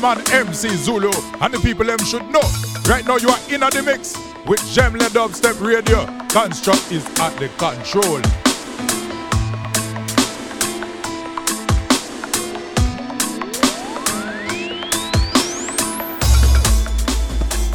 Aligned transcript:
man 0.00 0.18
MC 0.30 0.68
Zulu, 0.76 1.10
and 1.40 1.54
the 1.54 1.60
people 1.60 1.84
them 1.84 1.98
should 1.98 2.28
know. 2.30 2.42
Right 2.88 3.06
now 3.06 3.16
you 3.16 3.28
are 3.28 3.38
in 3.50 3.60
the 3.60 3.82
mix 3.84 4.16
with 4.46 4.60
Jemle 4.60 5.08
Dubstep 5.10 5.60
Radio. 5.60 6.06
Construct 6.28 6.92
is 6.92 7.04
at 7.20 7.36
the 7.38 7.48
control. 7.56 8.20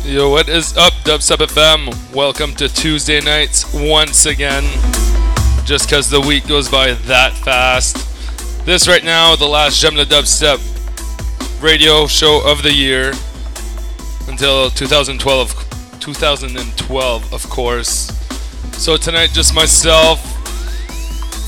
Yo, 0.05 0.29
what 0.29 0.49
is 0.49 0.75
up, 0.77 0.93
Dubstep 1.03 1.37
FM? 1.47 2.13
Welcome 2.13 2.53
to 2.55 2.67
Tuesday 2.67 3.21
nights 3.21 3.73
once 3.73 4.25
again. 4.25 4.63
Just 5.65 5.87
because 5.87 6.09
the 6.09 6.19
week 6.19 6.47
goes 6.47 6.69
by 6.69 6.93
that 6.93 7.33
fast. 7.33 7.95
This 8.65 8.87
right 8.87 9.03
now, 9.03 9.35
the 9.35 9.47
last 9.47 9.81
Jemla 9.81 10.05
Dubstep 10.05 10.70
radio 11.61 12.07
show 12.07 12.41
of 12.43 12.63
the 12.63 12.73
year 12.73 13.13
until 14.27 14.71
2012, 14.71 15.99
2012, 15.99 17.33
of 17.33 17.49
course. 17.49 18.07
So 18.73 18.97
tonight, 18.97 19.29
just 19.31 19.53
myself, 19.53 20.19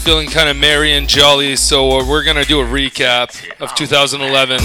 feeling 0.03 0.29
kind 0.29 0.49
of 0.49 0.57
merry 0.57 0.93
and 0.93 1.07
jolly. 1.07 1.55
So 1.55 1.99
uh, 1.99 2.07
we're 2.07 2.23
gonna 2.23 2.45
do 2.45 2.61
a 2.61 2.65
recap 2.65 3.33
of 3.59 3.73
2011. 3.73 4.59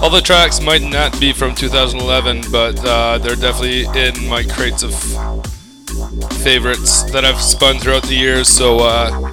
All 0.00 0.10
the 0.10 0.22
tracks 0.24 0.60
might 0.62 0.82
not 0.82 1.18
be 1.20 1.32
from 1.32 1.54
2011, 1.54 2.50
but 2.50 2.82
uh, 2.84 3.18
they're 3.18 3.36
definitely 3.36 3.84
in 4.00 4.28
my 4.28 4.42
crates 4.44 4.82
of 4.82 4.94
favorites 6.42 7.02
that 7.12 7.24
I've 7.24 7.40
spun 7.40 7.78
throughout 7.78 8.04
the 8.04 8.14
years. 8.14 8.48
So 8.48 8.78
uh, 8.80 9.30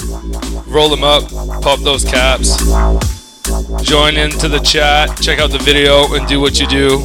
roll 0.72 0.90
them 0.90 1.04
up, 1.04 1.30
pop 1.62 1.80
those 1.80 2.04
caps, 2.06 2.58
join 3.84 4.16
into 4.16 4.48
the 4.48 4.62
chat, 4.64 5.20
check 5.22 5.40
out 5.40 5.52
the 5.52 5.60
video, 5.60 6.14
and 6.16 6.28
do 6.28 6.40
what 6.40 6.60
you 6.60 6.68
do. 6.68 7.00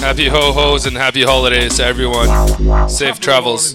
Happy 0.00 0.28
ho 0.28 0.52
hos 0.52 0.86
and 0.86 0.96
happy 0.96 1.22
holidays 1.22 1.76
to 1.76 1.84
everyone. 1.84 2.88
Safe 2.88 3.18
travels. 3.18 3.74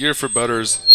year 0.00 0.14
for 0.14 0.28
Butters. 0.28 0.89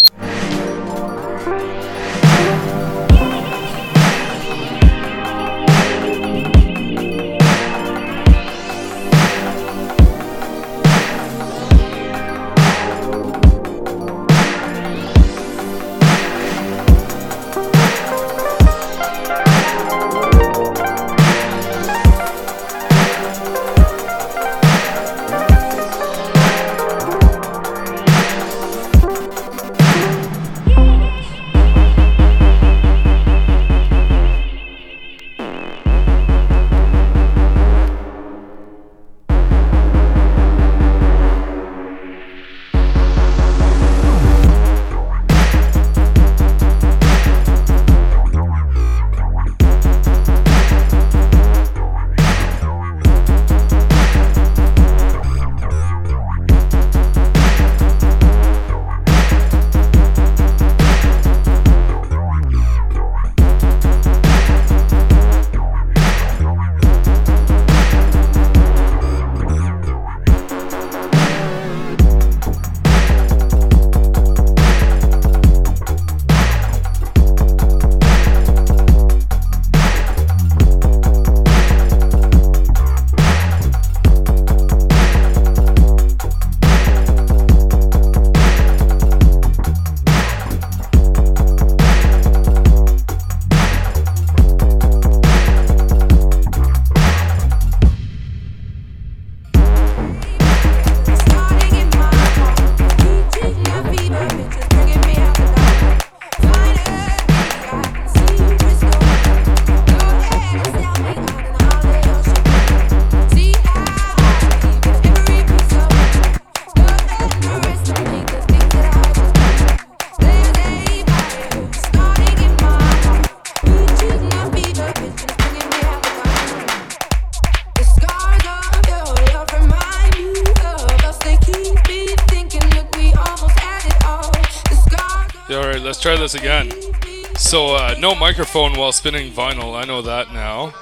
While 138.86 138.92
spinning 138.92 139.32
vinyl. 139.32 139.74
I 139.74 139.84
know 139.84 140.00
that 140.00 140.32
now. 140.32 140.72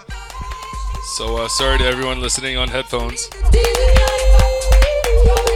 So, 1.16 1.38
uh, 1.38 1.48
sorry 1.48 1.78
to 1.78 1.84
everyone 1.84 2.20
listening 2.20 2.58
on 2.58 2.68
headphones. 2.68 3.30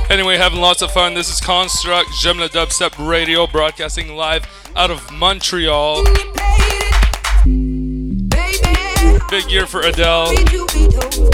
Anyway, 0.08 0.38
having 0.38 0.58
lots 0.58 0.80
of 0.80 0.90
fun. 0.90 1.12
This 1.12 1.28
is 1.28 1.42
Construct, 1.42 2.08
le 2.08 2.48
Dubstep 2.48 3.06
Radio, 3.06 3.46
broadcasting 3.46 4.16
live 4.16 4.46
out 4.74 4.90
of 4.90 5.12
Montreal. 5.12 6.04
Big 9.28 9.50
year 9.50 9.66
for 9.66 9.82
Adele 9.82 10.30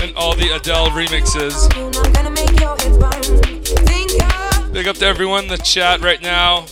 and 0.03 0.16
all 0.16 0.35
the 0.35 0.50
Adele 0.53 0.88
remixes. 0.88 1.70
Big 4.72 4.88
up 4.88 4.96
to 4.96 5.07
everyone 5.07 5.44
in 5.44 5.48
the 5.48 5.59
chat 5.59 6.00
right 6.00 6.20
now. 6.20 6.66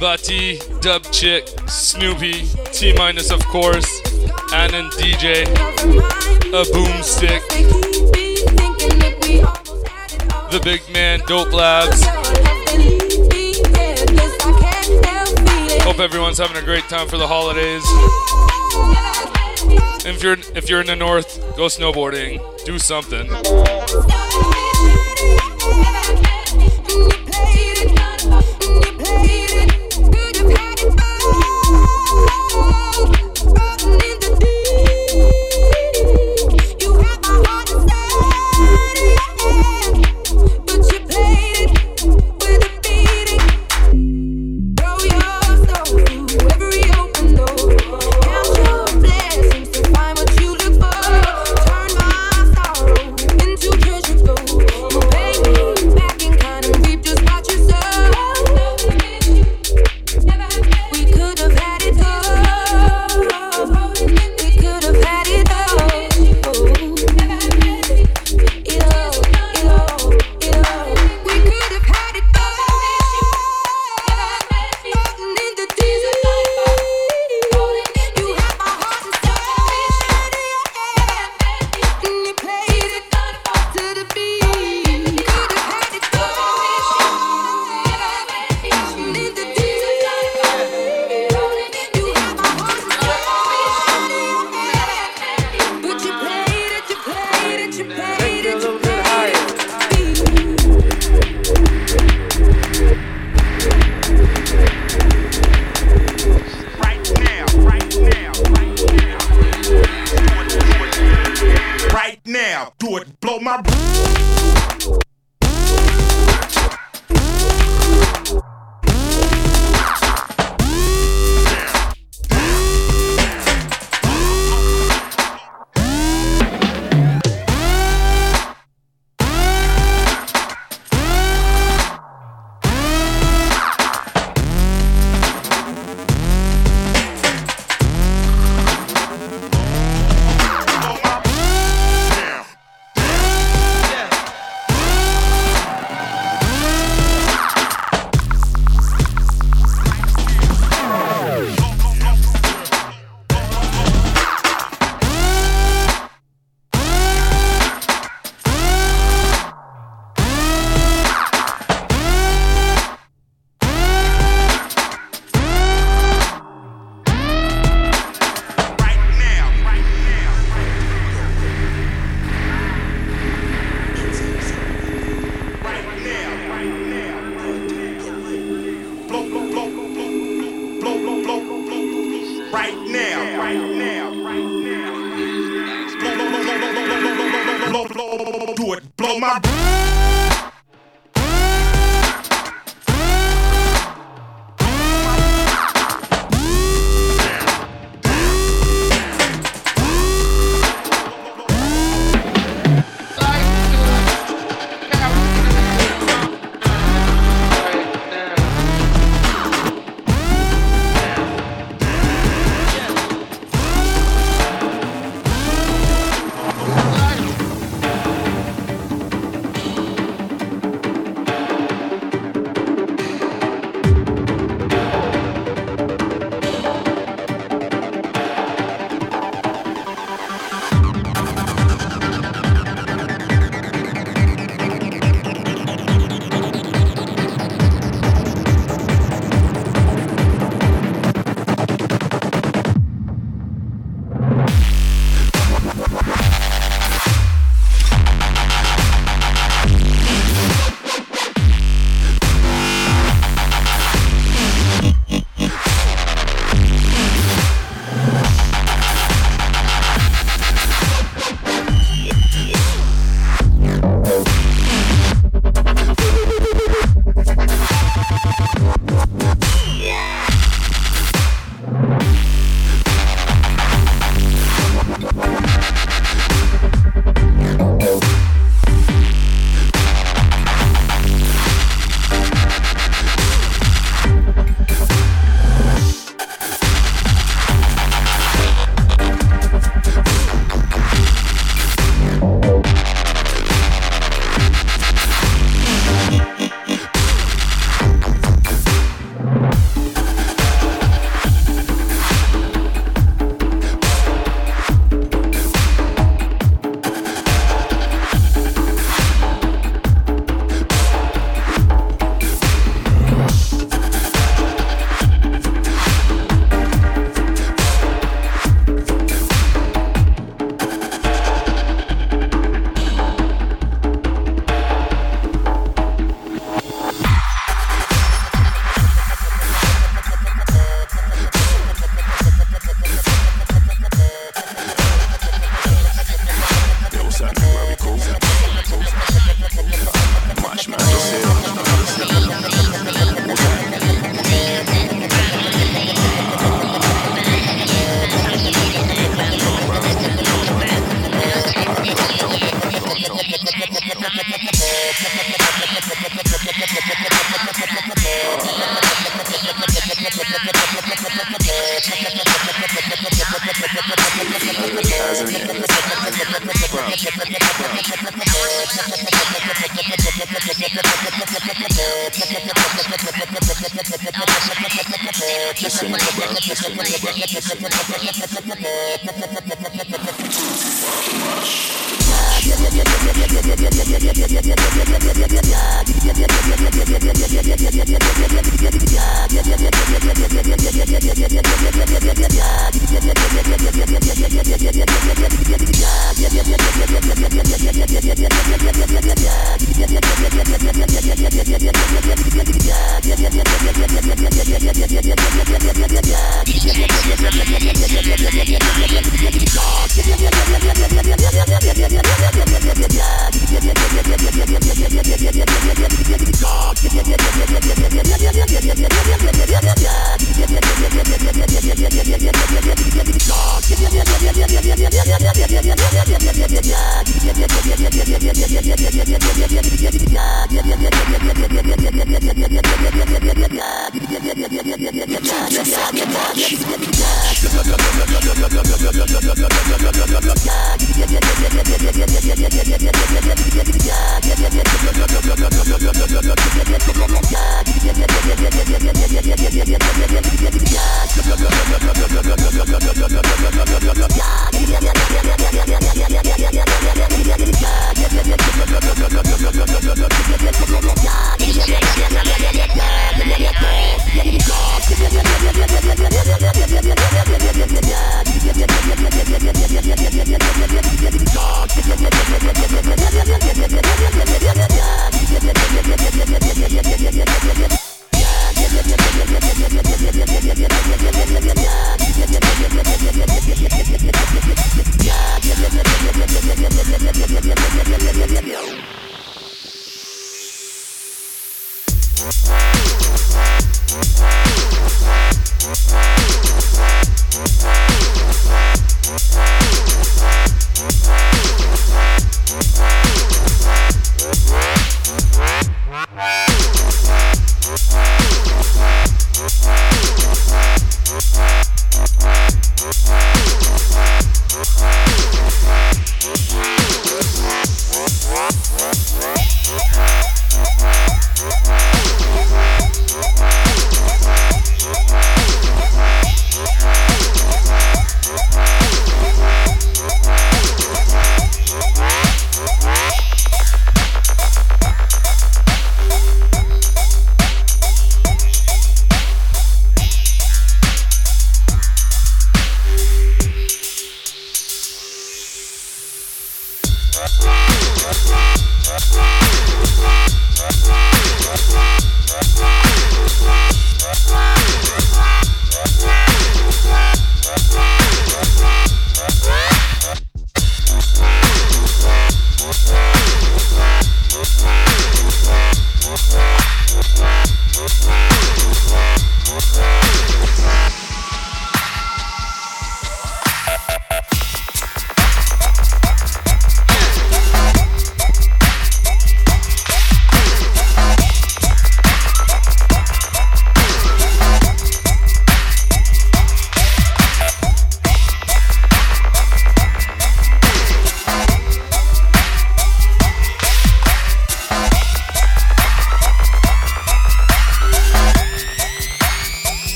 Bati, 0.00 0.58
Dub 0.80 1.04
Chick, 1.12 1.46
Snoopy, 1.68 2.57
T 2.72 2.92
Minus, 2.94 3.30
of 3.30 3.44
course, 3.46 4.00
and 4.52 4.72
then 4.72 4.90
DJ, 4.90 5.42
a 6.52 6.64
boomstick, 6.72 7.42
the 10.50 10.60
big 10.62 10.80
man, 10.92 11.20
Dope 11.26 11.52
Labs. 11.52 12.04
Hope 15.82 15.98
everyone's 15.98 16.38
having 16.38 16.56
a 16.56 16.64
great 16.64 16.84
time 16.84 17.08
for 17.08 17.16
the 17.16 17.26
holidays. 17.26 17.82
if 20.06 20.22
you're 20.22 20.36
if 20.54 20.68
you're 20.68 20.80
in 20.80 20.86
the 20.86 20.96
north, 20.96 21.40
go 21.56 21.66
snowboarding, 21.66 22.40
do 22.64 22.78
something. 22.78 23.28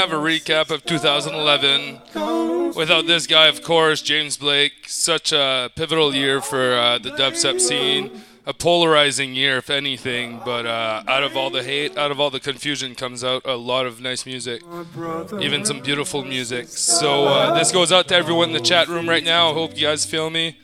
Have 0.00 0.12
a 0.12 0.14
recap 0.14 0.70
of 0.70 0.82
2011 0.86 2.72
without 2.74 3.06
this 3.06 3.26
guy, 3.26 3.48
of 3.48 3.62
course, 3.62 4.00
James 4.00 4.38
Blake. 4.38 4.88
Such 4.88 5.30
a 5.30 5.70
pivotal 5.76 6.14
year 6.14 6.40
for 6.40 6.72
uh, 6.72 6.96
the 6.96 7.10
dubstep 7.10 7.60
scene. 7.60 8.22
A 8.46 8.54
polarizing 8.54 9.34
year, 9.34 9.58
if 9.58 9.68
anything, 9.68 10.40
but 10.42 10.64
uh, 10.64 11.02
out 11.06 11.22
of 11.22 11.36
all 11.36 11.50
the 11.50 11.62
hate, 11.62 11.98
out 11.98 12.10
of 12.10 12.18
all 12.18 12.30
the 12.30 12.40
confusion, 12.40 12.94
comes 12.94 13.22
out 13.22 13.42
a 13.44 13.56
lot 13.56 13.84
of 13.84 14.00
nice 14.00 14.24
music, 14.24 14.62
even 15.38 15.66
some 15.66 15.80
beautiful 15.80 16.24
music. 16.24 16.68
So 16.68 17.26
uh, 17.26 17.58
this 17.58 17.70
goes 17.70 17.92
out 17.92 18.08
to 18.08 18.16
everyone 18.16 18.48
in 18.48 18.54
the 18.54 18.60
chat 18.60 18.88
room 18.88 19.06
right 19.06 19.22
now. 19.22 19.52
Hope 19.52 19.76
you 19.76 19.86
guys 19.86 20.06
feel 20.06 20.30
me. 20.30 20.56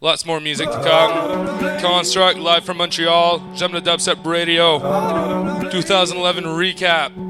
Lots 0.00 0.26
more 0.26 0.40
music 0.40 0.68
to 0.68 0.82
come. 0.82 1.80
Construct 1.80 2.38
live 2.38 2.64
from 2.64 2.78
Montreal. 2.78 3.38
To 3.38 3.68
Dubstep 3.68 4.26
Radio. 4.26 4.80
2011 5.70 6.44
recap. 6.44 7.29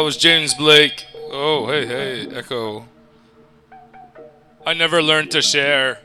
that 0.00 0.04
was 0.06 0.16
James 0.16 0.54
Blake. 0.54 1.04
Oh, 1.30 1.66
hey, 1.66 1.84
hey, 1.84 2.26
Echo. 2.34 2.86
I 4.64 4.72
never 4.72 5.02
learned 5.02 5.30
to 5.32 5.42
share. 5.42 5.98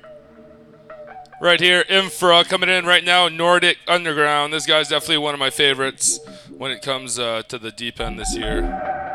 Right 1.39 1.61
here, 1.61 1.85
Infra 1.87 2.43
coming 2.43 2.67
in 2.67 2.85
right 2.85 3.05
now, 3.05 3.29
Nordic 3.29 3.77
Underground. 3.87 4.51
This 4.51 4.65
guy's 4.65 4.89
definitely 4.89 5.19
one 5.19 5.33
of 5.33 5.39
my 5.39 5.49
favorites 5.49 6.19
when 6.57 6.71
it 6.71 6.81
comes 6.81 7.17
uh, 7.17 7.43
to 7.43 7.57
the 7.57 7.71
deep 7.71 8.01
end 8.01 8.19
this 8.19 8.35
year. 8.35 9.14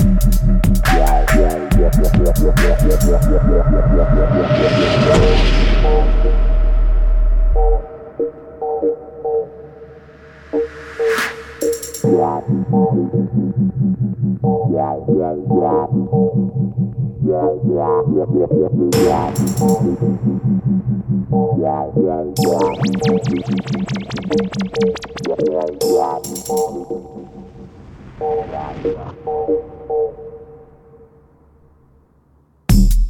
yeah, 2.57 2.89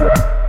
yeah. 0.00 0.39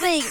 喂 0.00 0.22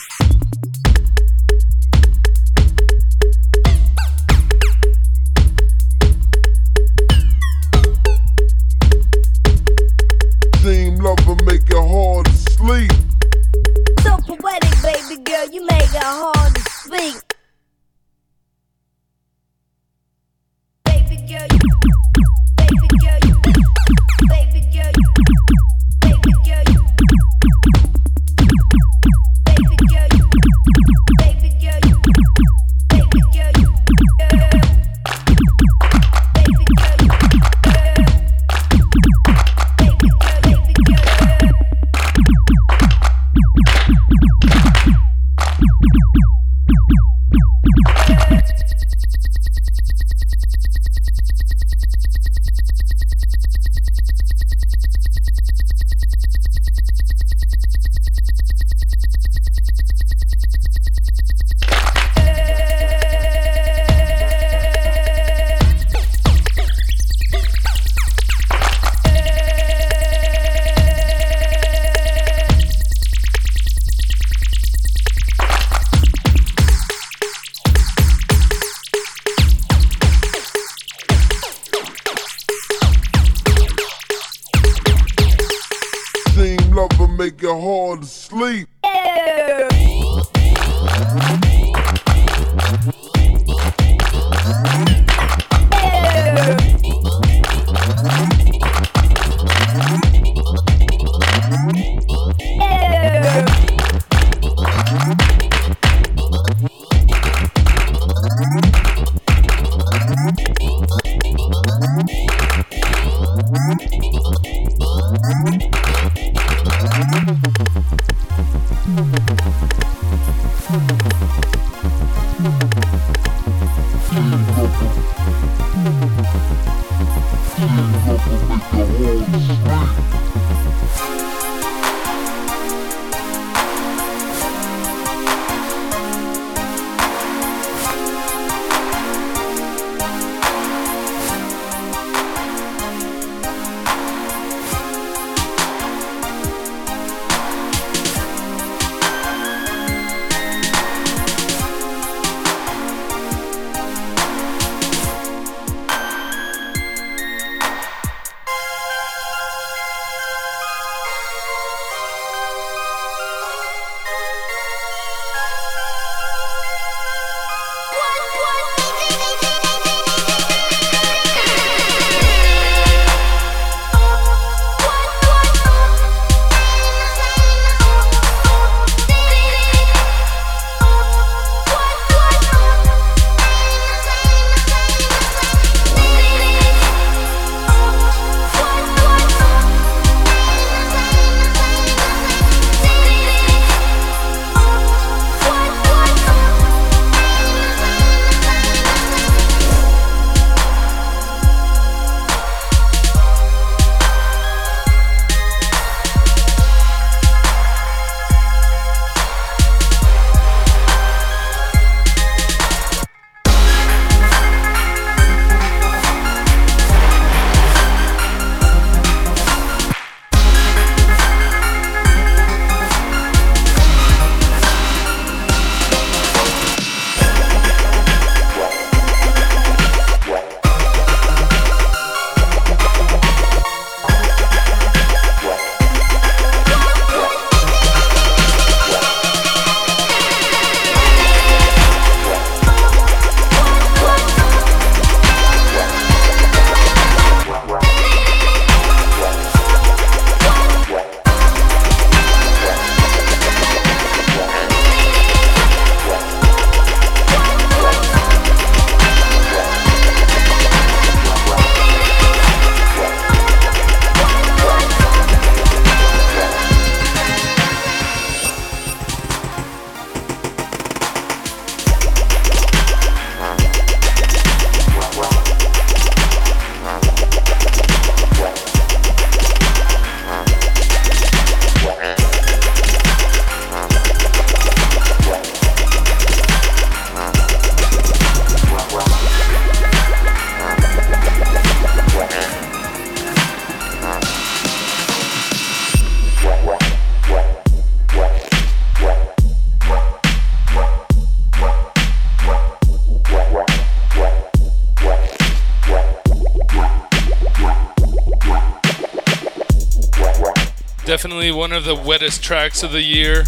one 311.62 311.74
of 311.74 311.84
the 311.84 311.96
wettest 311.96 312.42
tracks 312.42 312.82
of 312.82 312.92
the 312.92 313.04
year. 313.04 313.44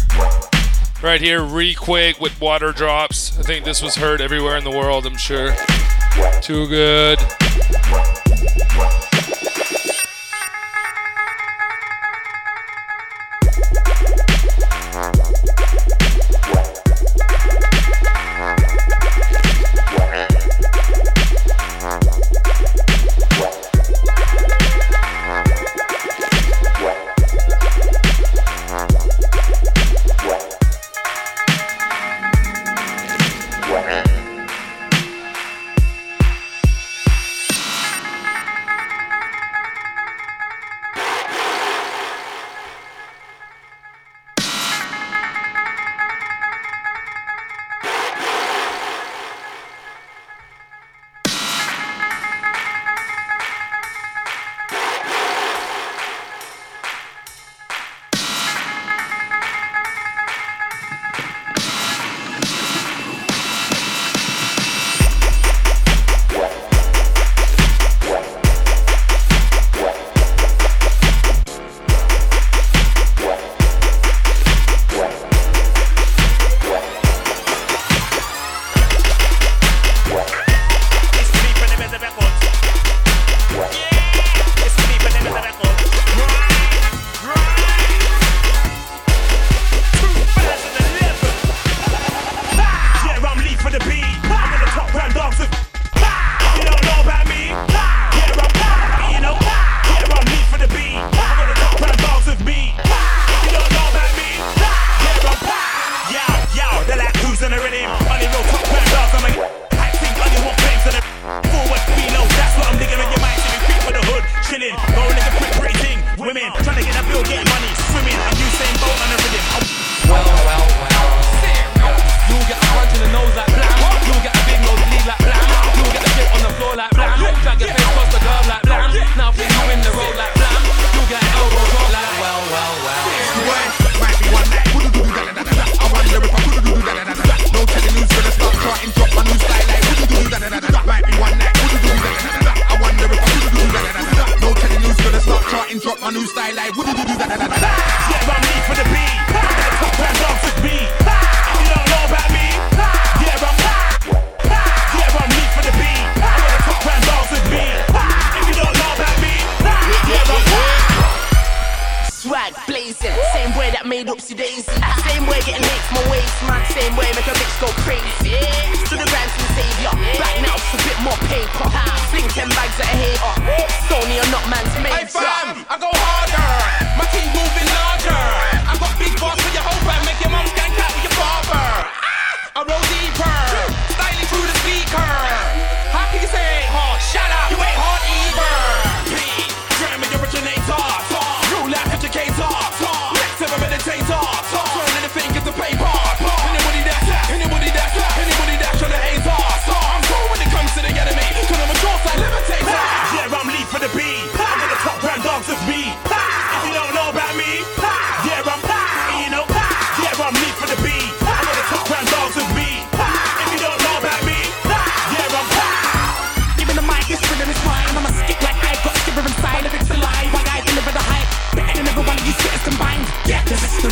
Right 1.02 1.20
here, 1.20 1.40
Requake 1.40 2.20
with 2.20 2.40
Water 2.40 2.70
Drops. 2.70 3.36
I 3.40 3.42
think 3.42 3.64
this 3.64 3.82
was 3.82 3.96
heard 3.96 4.20
everywhere 4.20 4.56
in 4.56 4.62
the 4.62 4.70
world, 4.70 5.04
I'm 5.04 5.16
sure. 5.16 5.52
Too 6.40 6.68
good. 6.68 7.18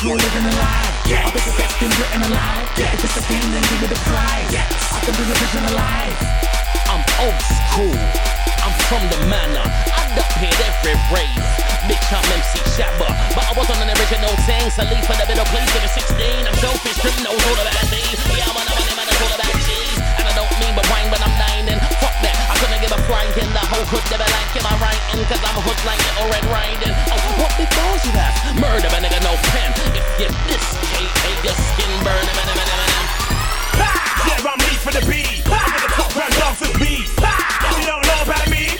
you're 0.02 0.18
living 0.18 0.46
a 0.50 0.54
lie. 0.58 0.90
Yeah. 1.06 1.22
I'll 1.22 1.30
be 1.30 1.38
the 1.46 1.54
best 1.54 1.78
thing 1.78 1.92
written 1.94 2.22
alive. 2.26 2.66
If 2.74 2.90
It's 2.90 3.02
just 3.06 3.22
a 3.22 3.22
feeling, 3.22 3.54
give 3.54 3.80
me 3.86 3.88
the 3.88 4.00
prize. 4.02 4.50
Yes. 4.50 4.66
I 4.90 4.98
can 5.06 5.14
bring 5.14 5.30
the 5.30 5.38
vision 5.38 5.62
alive. 5.70 6.18
I'm 6.90 7.02
old 7.22 7.38
school. 7.38 7.98
I'm 8.66 8.74
from 8.90 9.02
the 9.14 9.18
manor. 9.30 9.62
I 9.62 10.02
duck 10.18 10.26
hit 10.42 10.58
every 10.58 10.98
rave. 11.14 11.46
Bitch, 11.86 12.02
I'm 12.10 12.26
MC 12.34 12.66
Shabba. 12.74 13.14
But 13.34 13.46
I 13.46 13.52
was 13.54 13.70
on 13.70 13.78
an 13.78 13.94
original 13.94 14.34
thing. 14.42 14.66
So 14.74 14.82
leave 14.90 15.06
for 15.06 15.14
the 15.14 15.26
middle, 15.30 15.46
please. 15.54 15.70
Give 15.70 15.82
me 15.86 15.90
16. 15.94 16.50
I'm 16.50 16.58
selfish, 16.58 16.98
criminals, 16.98 17.38
all 17.38 17.58
about 17.62 17.86
me. 17.94 18.02
Yeah, 18.34 18.50
I'm 18.50 18.58
on 18.58 18.66
a 18.66 18.74
money 18.74 18.94
man, 18.98 19.06
it's 19.06 19.22
all 19.22 19.34
about 19.38 19.54
cheese. 19.62 19.98
And 20.18 20.26
I 20.26 20.34
don't 20.34 20.50
mean 20.58 20.74
but 20.74 20.86
wine, 20.90 21.14
but 21.14 21.22
I'm 21.22 21.34
dining. 21.38 21.78
Fuck 22.02 22.11
couldn't 22.62 22.78
give 22.78 22.94
a 22.94 23.02
flying 23.10 23.34
in 23.42 23.50
the 23.50 23.64
whole 23.74 23.82
hood 23.90 24.06
never 24.06 24.22
like 24.22 24.54
him. 24.54 24.62
I 24.62 24.78
write 24.78 25.02
in 25.10 25.18
cause 25.26 25.42
I'm 25.42 25.58
a 25.58 25.62
hood 25.66 25.74
like 25.82 25.98
little 25.98 26.30
red 26.30 26.46
riding. 26.46 26.94
Oh, 27.10 27.18
what 27.42 27.50
before 27.58 27.98
you 28.06 28.14
that? 28.14 28.38
Murder 28.54 28.86
a 28.86 29.02
nigga, 29.02 29.18
no 29.26 29.34
pen. 29.50 29.74
If 29.98 30.06
you 30.22 30.30
this 30.46 30.62
KK, 30.94 31.42
your 31.42 31.58
skin 31.58 31.90
burn. 32.06 32.22
There 33.82 34.46
I'm 34.46 34.62
me 34.62 34.78
for 34.78 34.94
the 34.94 35.02
beat. 35.10 35.42
With 35.42 35.82
the 35.82 35.90
top 35.90 36.14
round 36.14 36.38
off 36.46 36.62
with 36.62 36.78
me. 36.78 37.02
You 37.02 37.82
don't 37.82 38.06
know 38.06 38.22
about 38.22 38.46
me. 38.46 38.78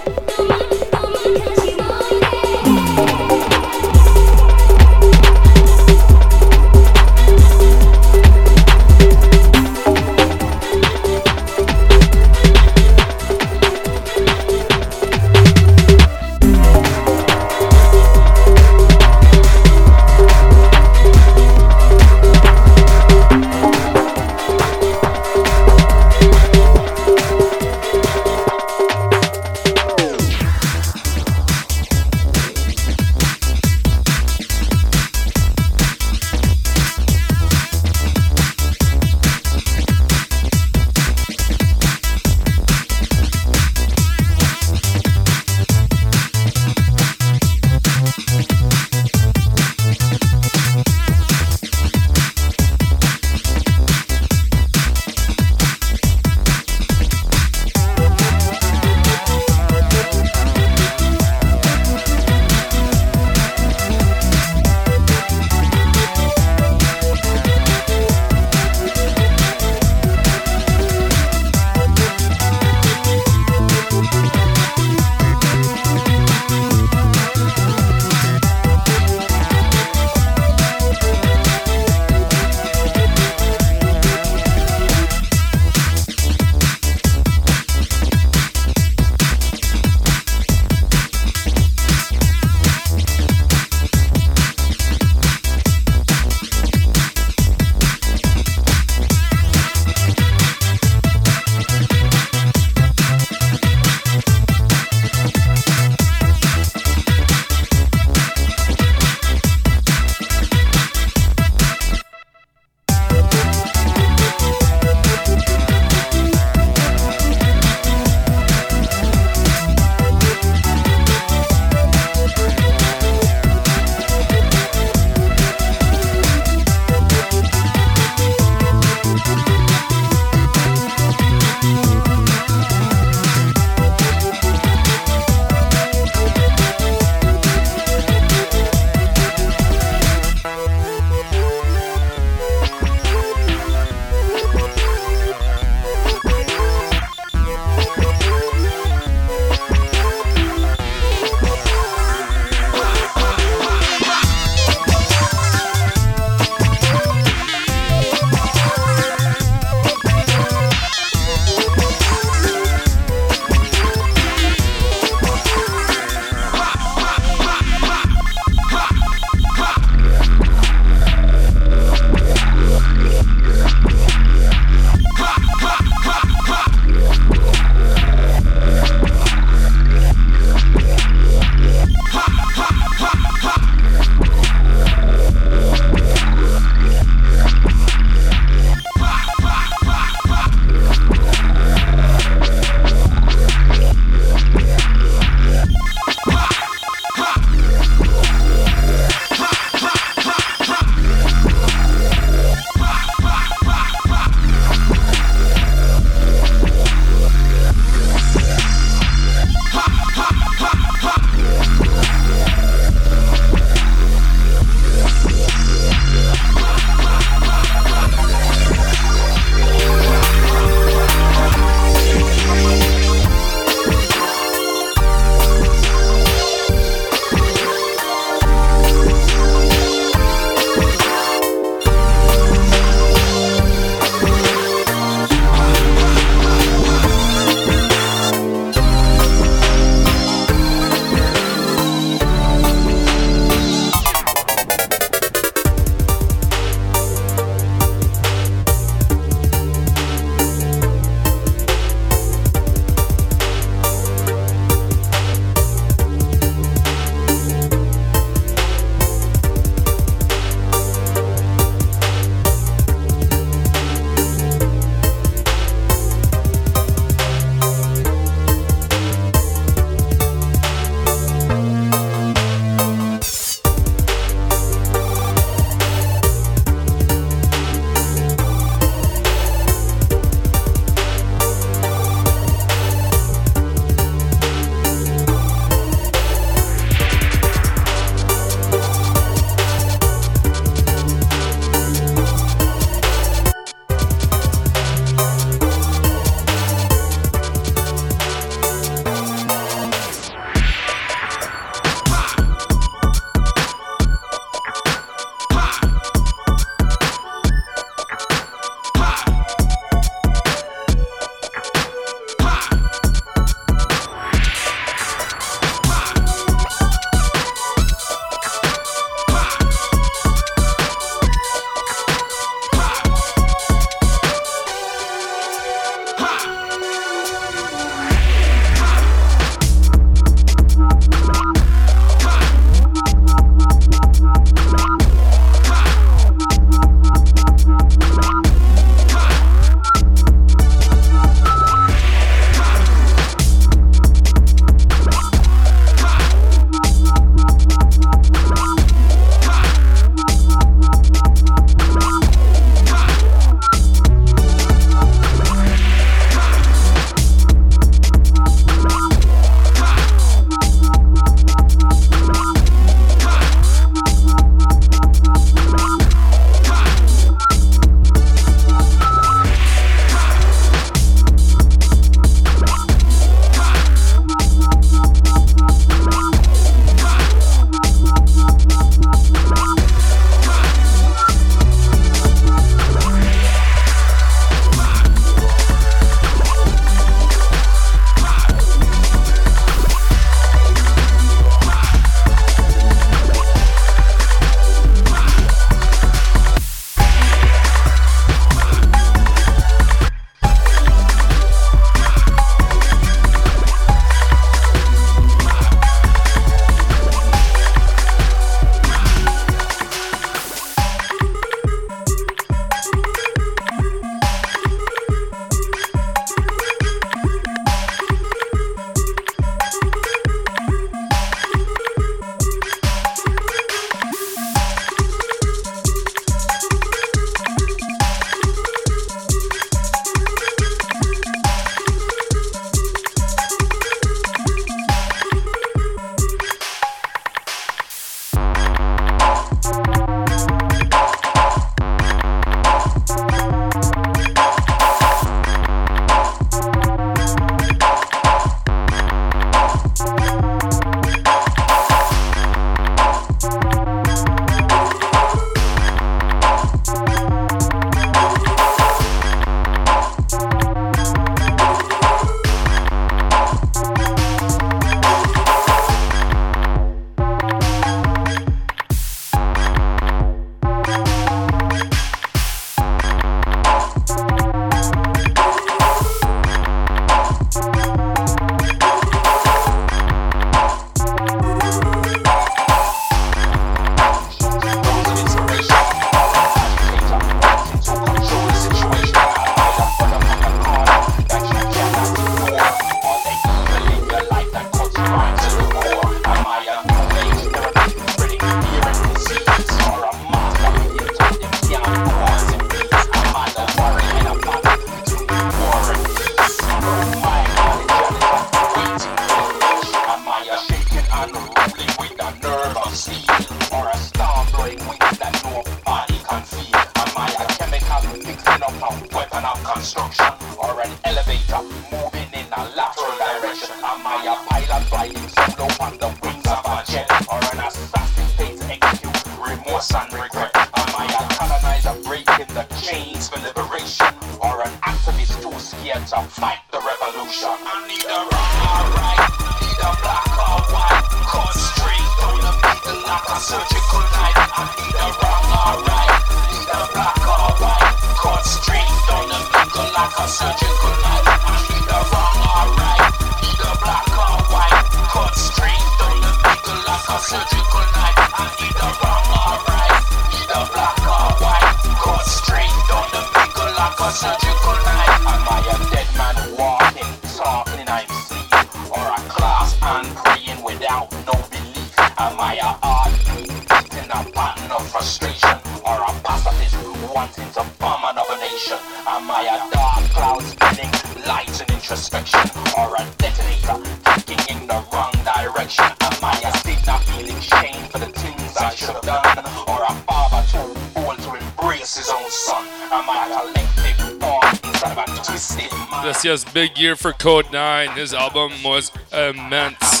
Year's 596.24 596.44
big 596.44 596.78
year 596.78 596.96
for 596.96 597.12
Kode9. 597.12 597.96
His 597.96 598.14
album 598.14 598.50
was 598.62 598.90
immense. 599.12 600.00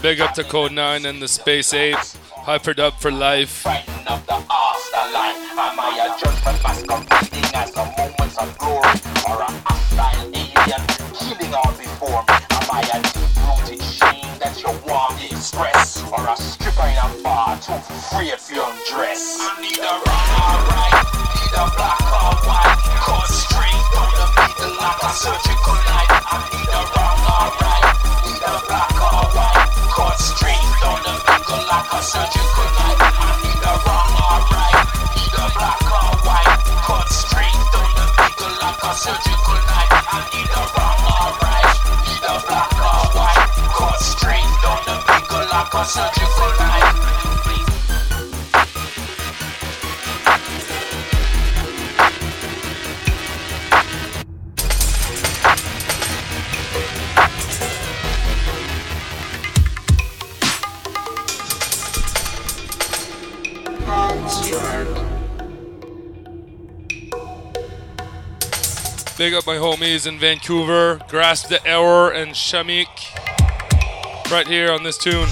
Big 0.00 0.20
up 0.20 0.32
to 0.34 0.42
Kode9 0.42 1.06
and 1.06 1.20
the 1.20 1.26
Spaceape. 1.26 2.16
Hyperdub 2.44 2.94
for 2.98 3.10
life. 3.10 3.66
Big 69.22 69.34
up 69.34 69.46
my 69.46 69.54
homies 69.54 70.08
in 70.08 70.18
Vancouver. 70.18 70.98
Grasp 71.06 71.48
the 71.48 71.64
Error 71.64 72.10
and 72.10 72.32
Shamik. 72.32 72.88
Right 74.32 74.48
here 74.48 74.72
on 74.72 74.82
this 74.82 74.98
tune. 74.98 75.28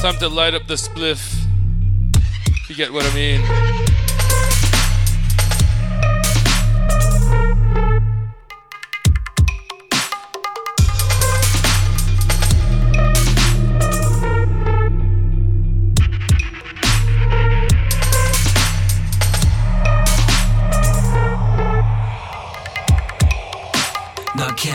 Time 0.00 0.16
to 0.18 0.28
light 0.28 0.54
up 0.54 0.66
the 0.66 0.74
spliff. 0.74 1.46
If 2.48 2.68
you 2.68 2.74
get 2.74 2.92
what 2.92 3.04
I 3.04 3.14
mean. 3.14 3.85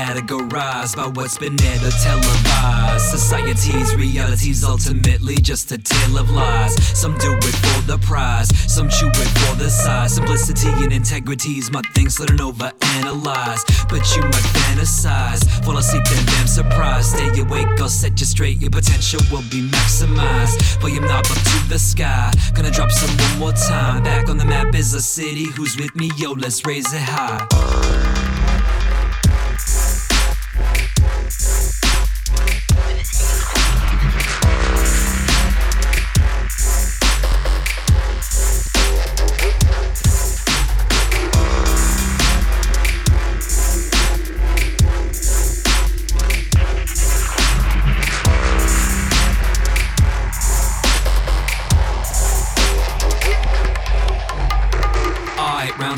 Categorized 0.02 0.96
by 0.96 1.08
what's 1.08 1.38
been 1.38 1.56
aired 1.64 1.84
or 1.84 1.92
televised. 1.92 3.06
Society's 3.06 3.96
reality's 3.96 4.64
ultimately 4.64 5.36
just 5.36 5.72
a 5.72 5.78
tale 5.78 6.18
of 6.18 6.30
lies. 6.32 6.74
Some 7.00 7.18
do 7.18 7.34
it 7.34 7.56
for 7.64 7.82
the 7.86 7.98
prize, 8.00 8.50
some 8.72 8.90
chew 8.90 9.10
it 9.10 9.32
for 9.40 9.56
the 9.58 9.70
size. 9.70 10.16
Simplicity 10.16 10.70
and 10.84 10.92
integrity's 10.92 11.72
my 11.72 11.82
things 11.94 12.16
that 12.18 12.36
don't. 12.38 12.58
But 12.58 14.06
you 14.16 14.22
might 14.24 14.48
fantasize, 14.56 15.44
fall 15.64 15.78
asleep 15.78 16.04
and 16.16 16.28
damn 16.28 16.48
surprised. 16.48 17.16
Stay 17.16 17.40
awake, 17.40 17.68
I'll 17.80 17.90
set 17.90 18.20
you 18.20 18.26
straight. 18.26 18.58
Your 18.58 18.72
potential 18.72 19.22
will 19.32 19.44
be 19.50 19.62
maximized. 19.70 20.80
Volume 20.82 21.06
knob 21.06 21.26
up 21.26 21.38
to 21.38 21.70
the 21.70 21.78
sky. 21.78 22.32
Gonna 22.56 22.72
drop 22.72 22.92
some 22.92 23.16
one 23.18 23.40
more 23.40 23.54
time. 23.54 24.04
Back 24.04 24.30
on 24.30 24.38
the 24.38 24.46
map 24.46 24.74
is 24.76 24.94
a 24.94 25.02
city. 25.02 25.46
Who's 25.46 25.78
with 25.78 25.96
me? 25.96 26.10
Yo, 26.18 26.32
let's 26.32 26.66
raise 26.66 26.92
it 26.94 27.02
high. 27.02 28.21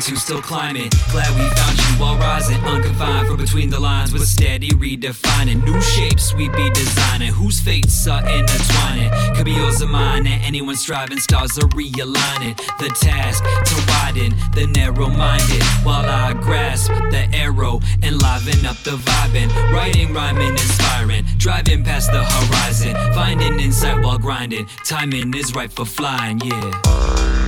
Round 0.04 0.16
two 0.16 0.20
still 0.20 0.42
climbing. 0.42 0.90
Glad 1.10 1.30
we 1.38 1.48
found 1.56 1.78
you 1.78 1.84
while 1.98 2.18
rising. 2.18 2.58
Unconfined 2.64 3.26
from 3.26 3.36
between 3.36 3.70
the 3.70 3.80
lines 3.80 4.12
with 4.12 4.22
a 4.22 4.26
steady 4.26 4.70
redefining. 4.70 5.64
New 5.64 5.80
shapes 5.80 6.34
we 6.34 6.48
be 6.48 6.70
designing. 6.70 7.32
Whose 7.32 7.60
fates 7.60 8.06
are 8.06 8.20
intertwining. 8.20 9.10
Could 9.34 9.46
be 9.46 9.52
yours 9.52 9.82
or 9.82 9.88
mine, 9.88 10.26
and 10.26 10.42
anyone 10.44 10.76
striving. 10.76 11.18
Stars 11.18 11.58
are 11.58 11.68
realigning. 11.68 12.56
The 12.78 12.88
task 13.00 13.42
to 13.44 13.74
widen 13.88 14.34
the 14.54 14.66
narrow 14.66 15.08
minded. 15.08 15.62
While 15.84 16.04
I 16.04 16.32
grasp 16.34 16.92
the 17.10 17.28
arrow 17.32 17.80
and 18.02 18.20
liven 18.20 18.66
up 18.66 18.76
the 18.78 18.96
vibing. 18.96 19.48
Writing, 19.72 20.12
rhyming, 20.12 20.50
inspiring. 20.50 21.24
Driving 21.38 21.82
past 21.84 22.12
the 22.12 22.24
horizon. 22.24 22.94
Finding 23.14 23.60
insight 23.60 24.04
while 24.04 24.18
grinding. 24.18 24.66
Timing 24.84 25.32
is 25.34 25.54
right 25.54 25.72
for 25.72 25.86
flying, 25.86 26.40
yeah. 26.40 27.43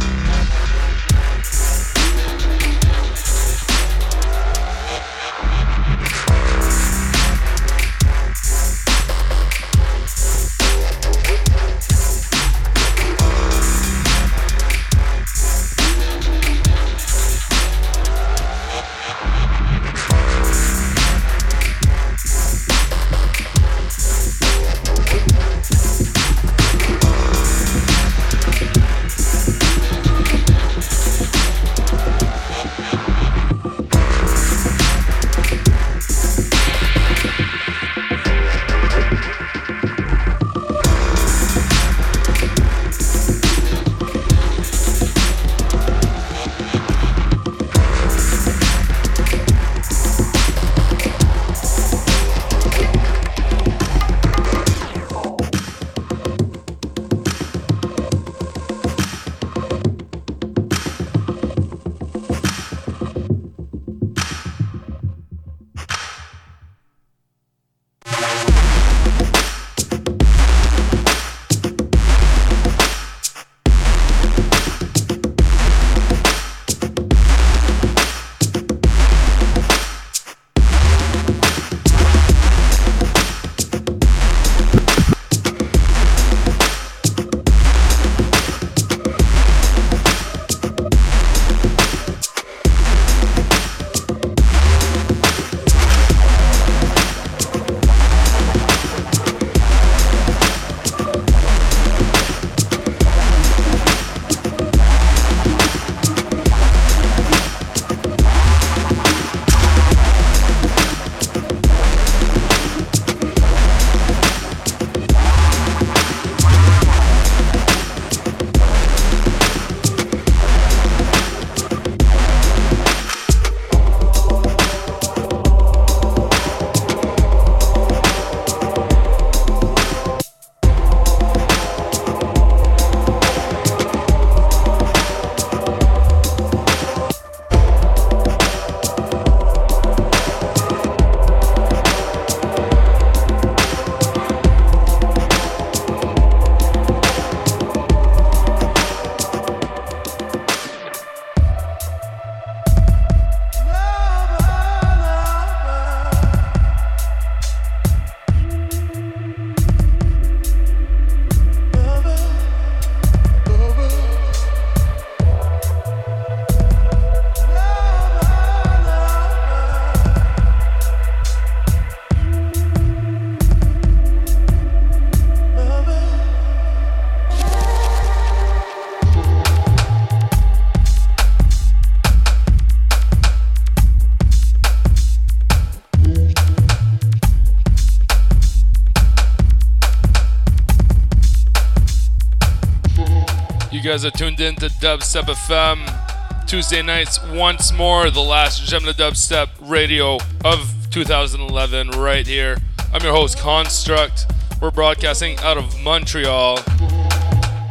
Guys 193.83 194.05
are 194.05 194.11
tuned 194.11 194.41
in 194.41 194.55
to 194.55 194.67
Dubstep 194.67 195.25
FM. 195.25 196.47
Tuesday 196.47 196.81
nights, 196.83 197.21
once 197.25 197.73
more, 197.73 198.11
the 198.11 198.23
last 198.23 198.63
J'aime 198.63 198.87
le 198.87 198.95
Dubstep 198.95 199.49
radio 199.61 200.19
of 200.45 200.87
2011, 200.91 201.91
right 201.91 202.27
here. 202.27 202.57
I'm 202.95 203.03
your 203.03 203.13
host, 203.13 203.39
Construct. 203.39 204.27
We're 204.63 204.71
broadcasting 204.71 205.37
out 205.41 205.59
of 205.59 205.79
Montreal, 205.83 206.57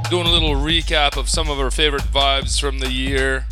doing 0.10 0.28
a 0.28 0.32
little 0.32 0.56
recap 0.56 1.18
of 1.18 1.30
some 1.30 1.50
of 1.50 1.60
our 1.60 1.72
favorite 1.72 2.04
vibes 2.04 2.60
from 2.60 2.80
the 2.80 2.92
year. 2.92 3.46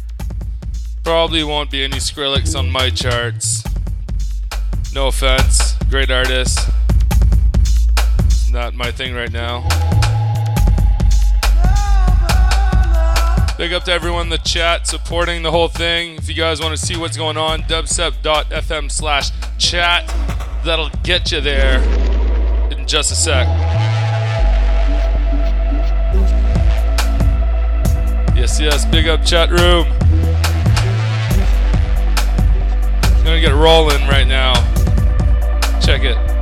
Probably 1.03 1.43
won't 1.43 1.71
be 1.71 1.83
any 1.83 1.97
Skrillex 1.97 2.55
on 2.59 2.69
my 2.69 2.89
charts. 2.89 3.63
No 4.93 5.07
offense, 5.07 5.75
great 5.89 6.11
artist. 6.11 6.69
Not 8.51 8.75
my 8.75 8.91
thing 8.91 9.15
right 9.15 9.31
now. 9.31 10.22
Big 13.63 13.71
up 13.71 13.85
to 13.85 13.93
everyone 13.93 14.23
in 14.23 14.29
the 14.29 14.37
chat 14.39 14.85
supporting 14.85 15.41
the 15.41 15.49
whole 15.49 15.69
thing. 15.69 16.17
If 16.17 16.27
you 16.27 16.35
guys 16.35 16.59
want 16.59 16.77
to 16.77 16.85
see 16.85 16.97
what's 16.97 17.15
going 17.15 17.37
on, 17.37 17.61
dubstep.fm 17.61 18.91
slash 18.91 19.31
chat. 19.57 20.05
That'll 20.65 20.89
get 21.03 21.31
you 21.31 21.39
there 21.39 21.79
in 22.73 22.85
just 22.85 23.13
a 23.13 23.15
sec. 23.15 23.47
Yes, 28.35 28.59
yes, 28.59 28.83
big 28.83 29.07
up 29.07 29.23
chat 29.23 29.49
room. 29.49 29.85
Gonna 33.23 33.39
get 33.39 33.53
rolling 33.53 34.05
right 34.09 34.27
now. 34.27 34.55
Check 35.79 36.03
it. 36.03 36.32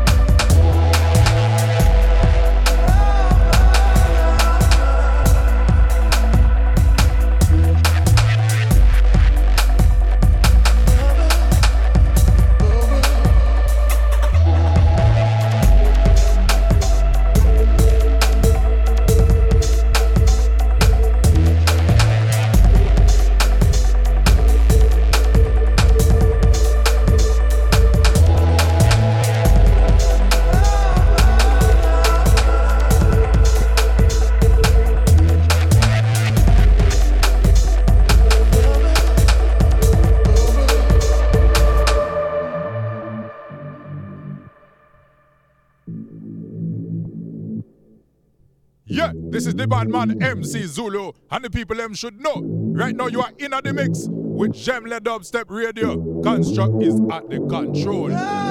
Is 49.51 49.55
the 49.57 49.67
bad 49.67 49.89
man 49.89 50.23
MC 50.23 50.65
Zulu, 50.65 51.11
and 51.29 51.43
the 51.43 51.49
people 51.49 51.75
them 51.75 51.93
should 51.93 52.21
know. 52.21 52.41
Right 52.41 52.95
now 52.95 53.07
you 53.07 53.21
are 53.21 53.31
in 53.37 53.51
the 53.51 53.73
mix 53.73 54.07
with 54.09 54.53
J'aime 54.53 54.87
le 54.87 55.01
Dubstep 55.01 55.45
Radio. 55.49 56.21
Construct 56.21 56.81
is 56.81 56.95
at 57.11 57.29
the 57.29 57.39
control. 57.49 58.11
Thank 58.11 58.50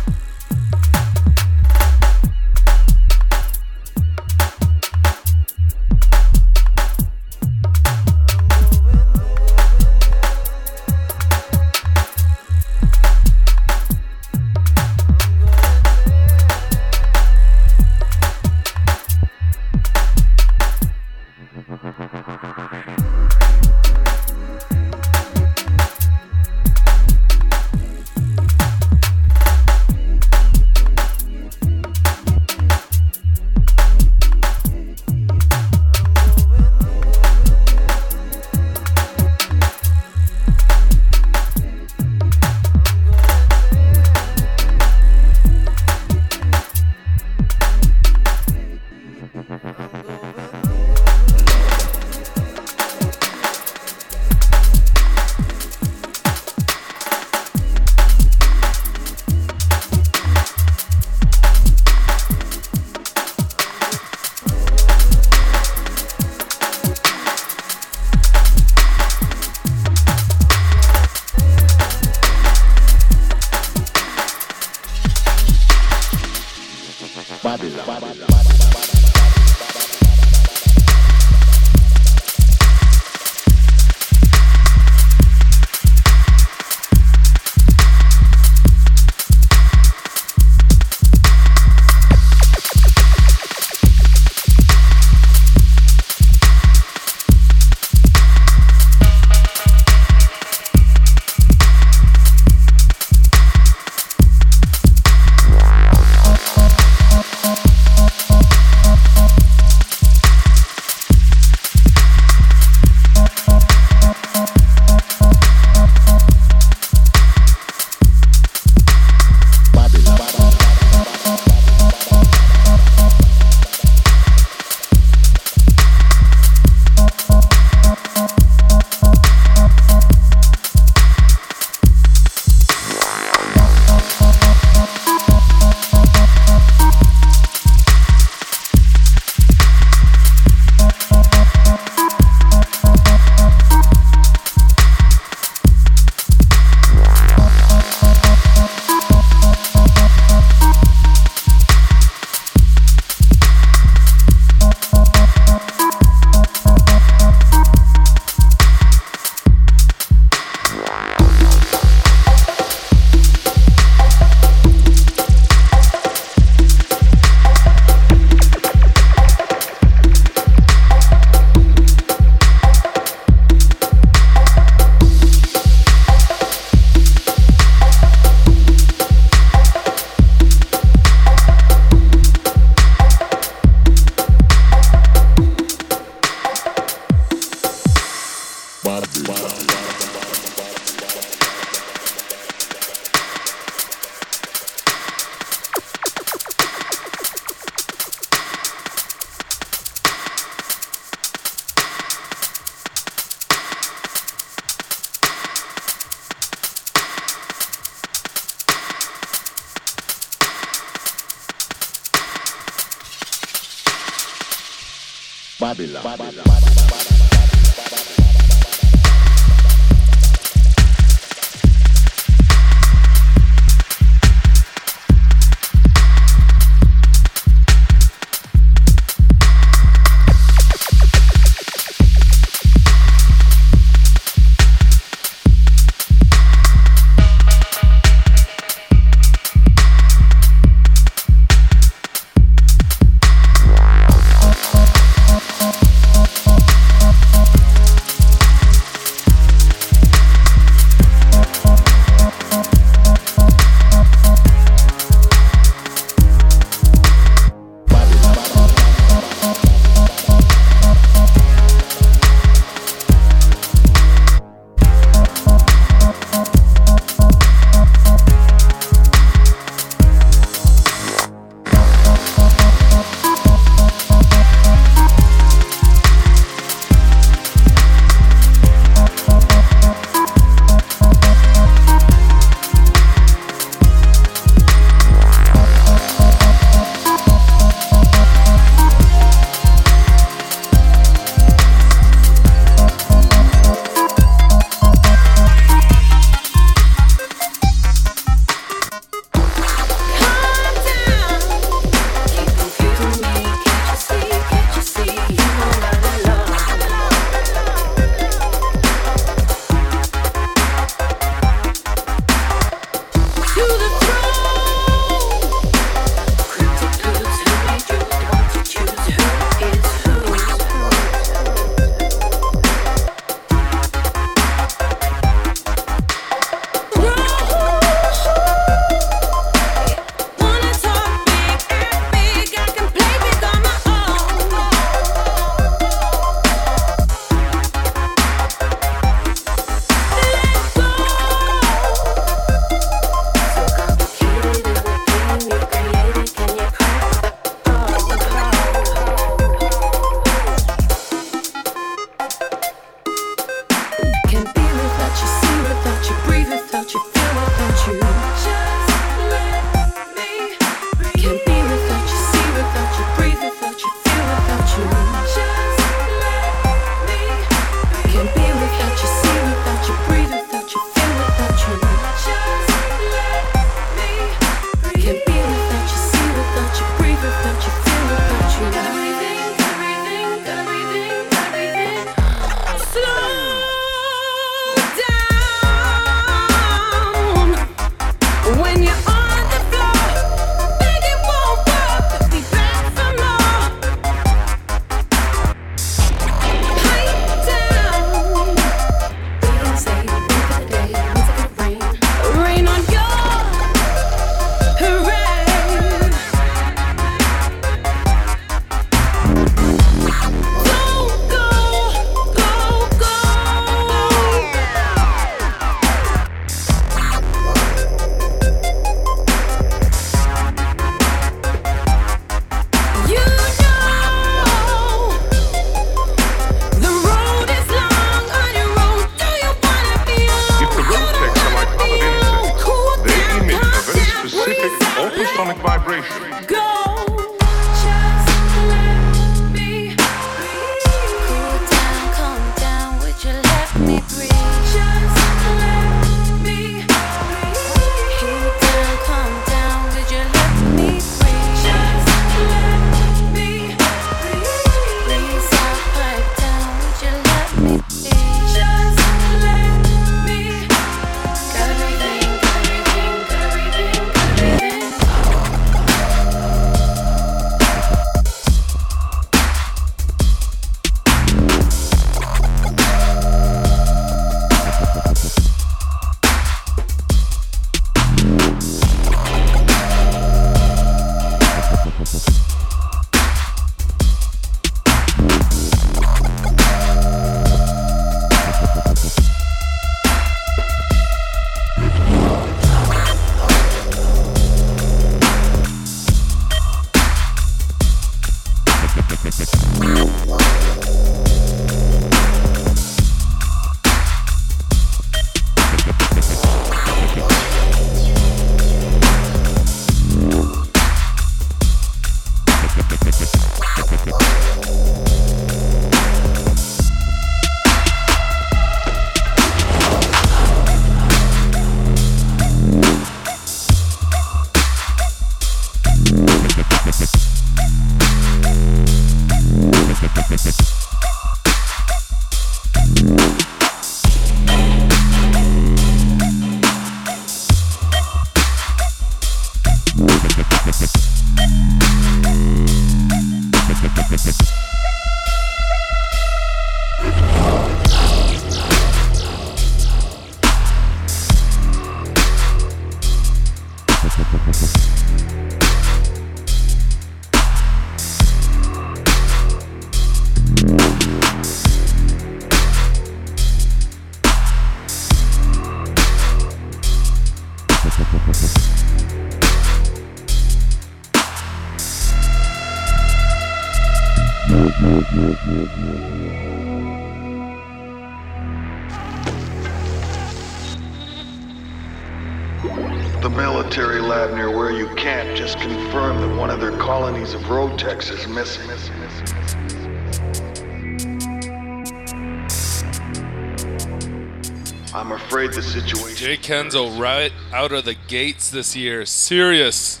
Kenzo 596.48 596.98
right 596.98 597.30
out 597.52 597.72
of 597.72 597.84
the 597.84 597.92
gates 597.92 598.48
this 598.48 598.74
year. 598.74 599.04
Serious 599.04 600.00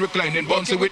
reclining, 0.00 0.46
bouncing 0.46 0.78
with 0.78 0.87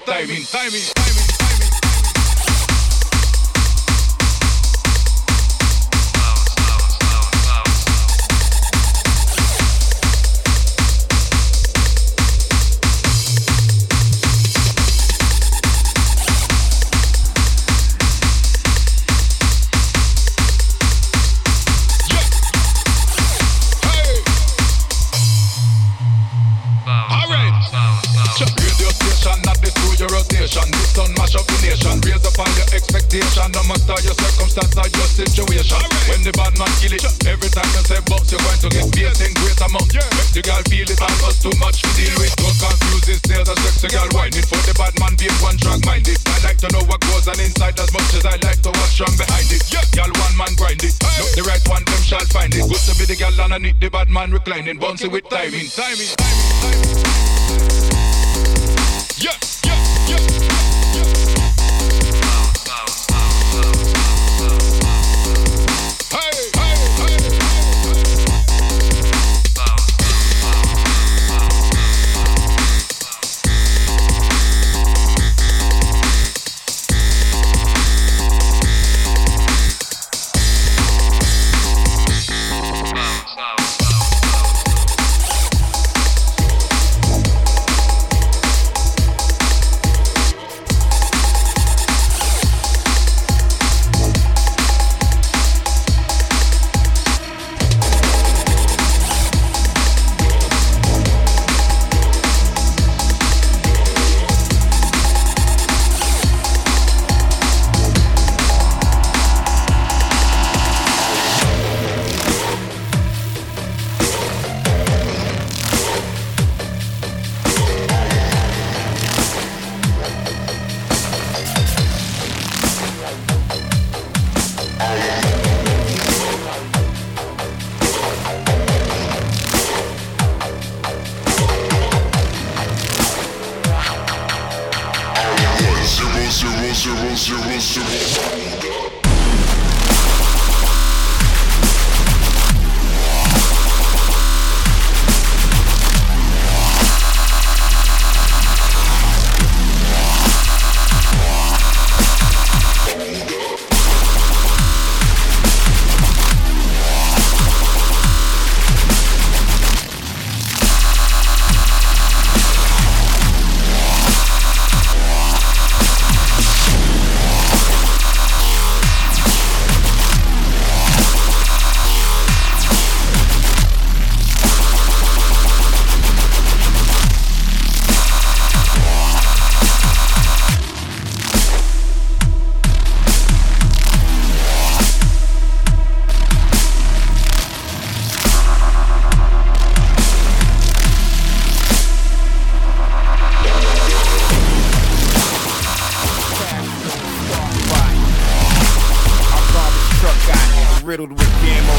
riddled 200.97 201.13
with 201.13 201.33
gamma. 201.45 201.77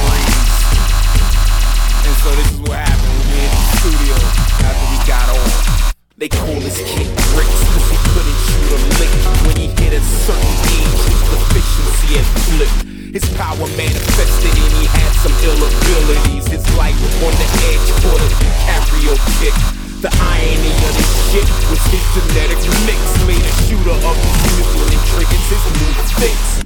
And 2.06 2.15
so 2.22 2.30
this 2.38 2.53
is 2.53 2.60
what 2.61 2.77
happened 2.77 3.14
when 3.18 3.26
we 3.34 3.39
in 3.41 3.49
the 3.49 3.65
studio 3.81 4.14
after 4.61 4.85
we 4.94 4.98
got 5.10 5.26
off. 5.34 5.98
They 6.22 6.30
call 6.30 6.53
this 6.61 6.77
kid 6.85 7.10
bricks 7.34 7.57
cause 7.65 7.88
he 7.89 7.98
couldn't 8.14 8.39
shoot 8.45 8.77
a 8.77 8.80
lick. 9.02 9.14
When 9.49 9.57
he 9.57 9.73
hit 9.81 9.98
a 9.98 10.02
certain 10.06 10.57
age, 10.69 11.02
his 11.10 11.22
deficiency 11.34 12.10
had 12.14 12.27
flipped. 12.45 12.81
His 13.10 13.26
power 13.34 13.65
manifested 13.73 14.53
and 14.53 14.73
he 14.77 14.85
had 14.85 15.10
some 15.26 15.34
ill 15.49 15.65
abilities. 15.65 16.45
His 16.53 16.61
life 16.77 17.02
on 17.26 17.34
the 17.41 17.49
edge 17.73 17.89
for 18.06 18.22
the 18.22 18.30
DiCaprio 18.38 19.18
kick. 19.41 19.57
The 20.06 20.14
irony 20.14 20.77
of 20.85 20.94
this 20.94 21.14
shit 21.34 21.49
was 21.73 21.81
his 21.89 22.06
genetic 22.14 22.61
mix 22.85 23.02
made 23.26 23.41
a 23.41 23.53
shooter 23.65 23.98
of 23.98 24.14
his 24.14 24.38
music 24.61 24.94
and 24.94 25.03
triggers 25.10 25.45
his 25.49 25.64
new 25.73 25.94
fix. 26.22 26.56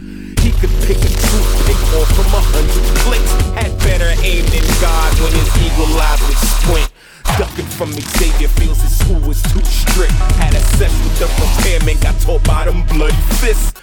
Eyes 5.88 6.22
would 6.28 6.38
squint. 6.38 6.91
Ducking 7.38 7.66
from 7.66 7.91
Xavier 7.94 8.49
Fields, 8.49 8.82
his 8.82 8.98
school 8.99 9.20
was 9.22 9.41
too 9.44 9.64
strict. 9.64 10.12
Had 10.41 10.53
a 10.53 10.60
sesh 10.78 10.91
with 11.03 11.20
the 11.20 11.28
repairman, 11.40 12.02
got 12.02 12.20
taught 12.22 12.44
by 12.44 12.66
them 12.66 12.86
bloody 12.88 13.16
fists. 13.40 13.74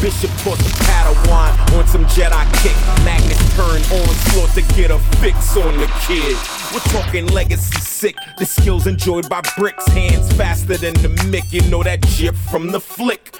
Bishop 0.00 0.30
taught 0.44 0.58
the 0.58 0.70
Padawan 0.86 1.76
on 1.76 1.86
some 1.88 2.04
Jedi 2.06 2.44
kick. 2.62 2.76
Magnus 3.04 3.38
turned 3.56 3.84
onslaught 3.90 4.50
to 4.54 4.62
get 4.76 4.90
a 4.90 4.98
fix 5.18 5.56
on 5.56 5.76
the 5.76 5.90
kid. 6.06 6.36
We're 6.72 6.86
talking 6.92 7.26
legacy 7.28 7.80
sick. 7.80 8.16
The 8.38 8.46
skills 8.46 8.86
enjoyed 8.86 9.28
by 9.28 9.42
bricks, 9.56 9.86
hands 9.88 10.32
faster 10.34 10.76
than 10.76 10.94
the 10.94 11.08
Mick. 11.30 11.52
You 11.52 11.68
know 11.68 11.82
that 11.82 12.02
jip 12.02 12.36
from 12.36 12.70
the 12.70 12.78
flick. 12.80 13.34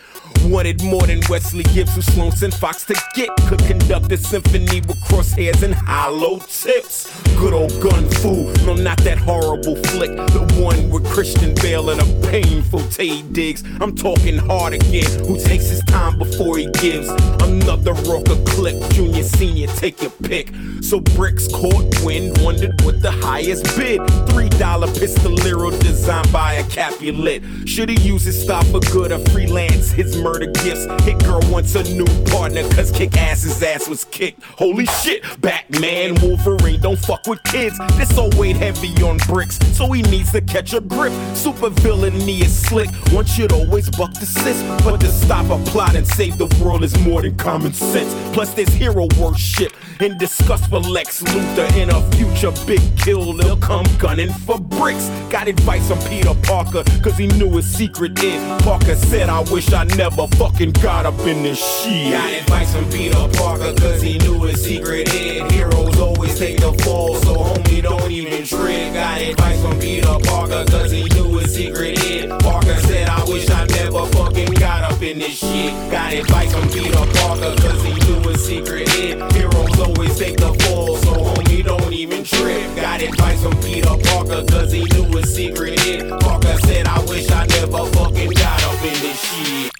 Wanted 0.48 0.82
more 0.82 1.06
than 1.06 1.20
Wesley 1.28 1.62
Gibbs, 1.74 1.94
who 1.94 2.00
Sloan 2.00 2.32
sent 2.32 2.54
Fox 2.54 2.82
to 2.86 2.94
get. 3.14 3.28
Could 3.48 3.58
conduct 3.66 4.10
a 4.12 4.16
symphony 4.16 4.80
with 4.80 4.98
crosshairs 5.04 5.62
and 5.62 5.74
hollow 5.74 6.38
tips. 6.38 7.06
Good 7.36 7.52
old 7.52 7.78
gun 7.82 8.08
fu, 8.08 8.50
no, 8.64 8.74
not 8.74 8.96
that 9.04 9.18
horrible 9.18 9.76
flick. 9.76 10.16
The 10.16 10.60
one 10.60 10.88
with 10.88 11.06
Christian 11.06 11.54
Bale 11.56 11.90
and 11.90 12.00
a 12.00 12.28
painful 12.30 12.80
Taye 12.80 13.30
Diggs. 13.32 13.62
I'm 13.80 13.94
talking 13.94 14.38
hard 14.38 14.72
again, 14.72 15.24
who 15.26 15.38
takes 15.38 15.68
his 15.68 15.82
time 15.84 16.18
before 16.18 16.56
he 16.56 16.66
gives. 16.80 17.08
Another 17.42 17.92
rocker 17.92 18.42
clip, 18.46 18.76
junior, 18.92 19.24
senior, 19.24 19.66
take 19.66 20.00
your 20.00 20.10
pick. 20.10 20.50
So 20.80 21.00
Bricks 21.00 21.46
caught 21.48 21.84
wind, 22.02 22.38
wondered 22.38 22.80
what 22.82 23.02
the 23.02 23.10
highest 23.10 23.64
bid. 23.76 24.00
Three 24.30 24.48
dollar 24.48 24.86
pistolero 24.88 25.78
designed 25.80 26.32
by 26.32 26.54
a 26.54 26.64
Capulet. 26.70 27.42
Should 27.68 27.90
he 27.90 28.00
use 28.00 28.24
his 28.24 28.40
style 28.42 28.64
for 28.64 28.80
good 28.80 29.12
or 29.12 29.18
freelance 29.30 29.90
his 29.90 30.16
murder 30.16 30.37
gifts? 30.46 30.86
Hit 31.04 31.18
girl 31.24 31.40
wants 31.50 31.74
a 31.74 31.82
new 31.94 32.06
partner, 32.26 32.62
cause 32.70 32.90
kick 32.90 33.16
ass 33.16 33.42
his 33.42 33.62
ass 33.62 33.88
was 33.88 34.04
kicked. 34.06 34.42
Holy 34.42 34.86
shit, 34.86 35.22
Batman, 35.40 36.14
Wolverine, 36.22 36.80
don't 36.80 36.98
fuck 36.98 37.26
with 37.26 37.42
kids. 37.44 37.78
This 37.96 38.16
all 38.16 38.30
weight 38.36 38.56
heavy 38.56 38.94
on 39.02 39.18
bricks, 39.28 39.58
so 39.76 39.90
he 39.92 40.02
needs 40.02 40.32
to 40.32 40.40
catch 40.40 40.72
a 40.74 40.80
grip. 40.80 41.12
Super 41.34 41.70
villainy 41.70 42.40
is 42.40 42.56
slick, 42.56 42.90
one 43.12 43.24
should 43.24 43.52
always 43.52 43.90
buck 43.90 44.12
the 44.14 44.26
sis. 44.26 44.62
But 44.84 45.00
to 45.00 45.08
stop 45.08 45.50
a 45.50 45.62
plot 45.70 45.96
and 45.96 46.06
save 46.06 46.38
the 46.38 46.46
world 46.62 46.84
is 46.84 46.96
more 47.00 47.22
than 47.22 47.36
common 47.36 47.72
sense. 47.72 48.14
Plus, 48.34 48.54
there's 48.54 48.72
hero 48.72 49.08
worship 49.18 49.72
and 50.00 50.18
disgust 50.18 50.70
for 50.70 50.78
Lex 50.78 51.22
Luthor 51.22 51.76
in 51.76 51.90
a 51.90 52.00
future 52.12 52.52
big 52.66 52.80
kill. 52.96 53.32
They'll 53.32 53.56
come 53.56 53.86
gunning 53.98 54.32
for 54.32 54.58
bricks. 54.58 55.08
Got 55.30 55.48
advice 55.48 55.88
from 55.88 55.98
Peter 56.08 56.34
Parker, 56.44 56.84
cause 57.02 57.16
he 57.16 57.26
knew 57.26 57.50
his 57.56 57.68
secret 57.74 58.22
is. 58.22 58.62
Parker 58.62 58.94
said, 58.94 59.28
I 59.28 59.40
wish 59.50 59.72
I 59.72 59.84
never 59.84 60.27
motherfucking 60.28 60.82
God 60.82 61.06
up 61.06 61.18
in 61.20 61.42
this 61.42 61.58
shit. 61.58 62.12
Got 62.12 62.32
advice 62.32 62.74
from 62.74 62.90
Peter 62.90 63.28
Parker, 63.34 63.74
cause 63.74 64.02
he 64.02 64.18
knew 64.18 64.40
his 64.42 64.62
secret 64.62 65.08
hid. 65.08 65.50
Heroes 65.52 65.98
always 65.98 66.38
take 66.38 66.58
the 66.60 66.72
fall, 66.84 67.14
so 67.16 67.36
homie, 67.36 67.82
don't 67.82 68.10
even 68.10 68.44
trip. 68.44 68.94
Got 68.94 69.20
advice 69.20 69.60
from 69.62 69.78
Peter 69.78 70.18
Parker, 70.24 70.64
cause 70.70 70.90
he 70.90 71.04
knew 71.04 71.38
his 71.38 71.54
secret 71.54 71.98
hid. 71.98 72.30
Parker 72.40 72.76
said, 72.76 73.08
I 73.08 73.24
wish 73.24 73.48
I 73.50 73.66
never 73.66 74.06
fucking 74.06 74.52
got 74.54 74.92
up 74.92 75.02
in 75.02 75.18
this 75.18 75.38
shit. 75.38 75.72
Got 75.90 76.12
advice 76.12 76.52
from 76.52 76.68
Peter 76.68 77.06
Parker, 77.20 77.54
cause 77.60 77.82
he 77.82 77.94
knew 77.94 78.28
his 78.28 78.44
secret 78.44 78.88
hid. 78.90 79.32
Heroes 79.32 79.80
always 79.80 80.18
take 80.18 80.36
the 80.36 80.52
fall, 80.64 80.96
so 80.96 81.12
homie, 81.12 81.64
don't 81.64 81.92
even 81.92 82.24
trip. 82.24 82.76
Got 82.76 83.02
advice 83.02 83.42
from 83.42 83.56
Peter 83.60 83.96
Parker, 84.04 84.44
cause 84.46 84.72
he 84.72 84.84
knew 84.84 85.16
his 85.16 85.34
secret 85.34 85.78
hid. 85.80 86.08
Parker 86.20 86.56
said, 86.66 86.86
I 86.86 87.00
wish 87.04 87.30
I 87.30 87.46
never 87.46 87.84
fucking 87.92 88.30
got 88.30 88.62
up 88.64 88.84
in 88.84 89.00
this 89.00 89.20
shit. 89.20 89.77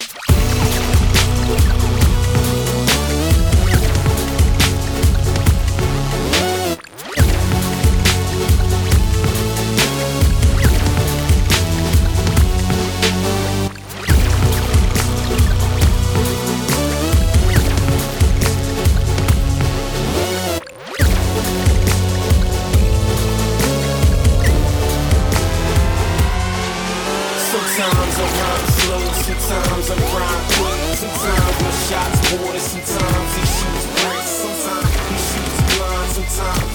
shots, 31.89 32.21
more 32.37 32.59
sometimes 32.59 33.35
he 33.35 33.45
shoots 33.57 33.87
bricks, 33.97 34.29
sometimes 34.45 34.93
he 35.09 35.17
shoots 35.17 35.79
blind, 35.79 36.11
sometimes 36.11 36.68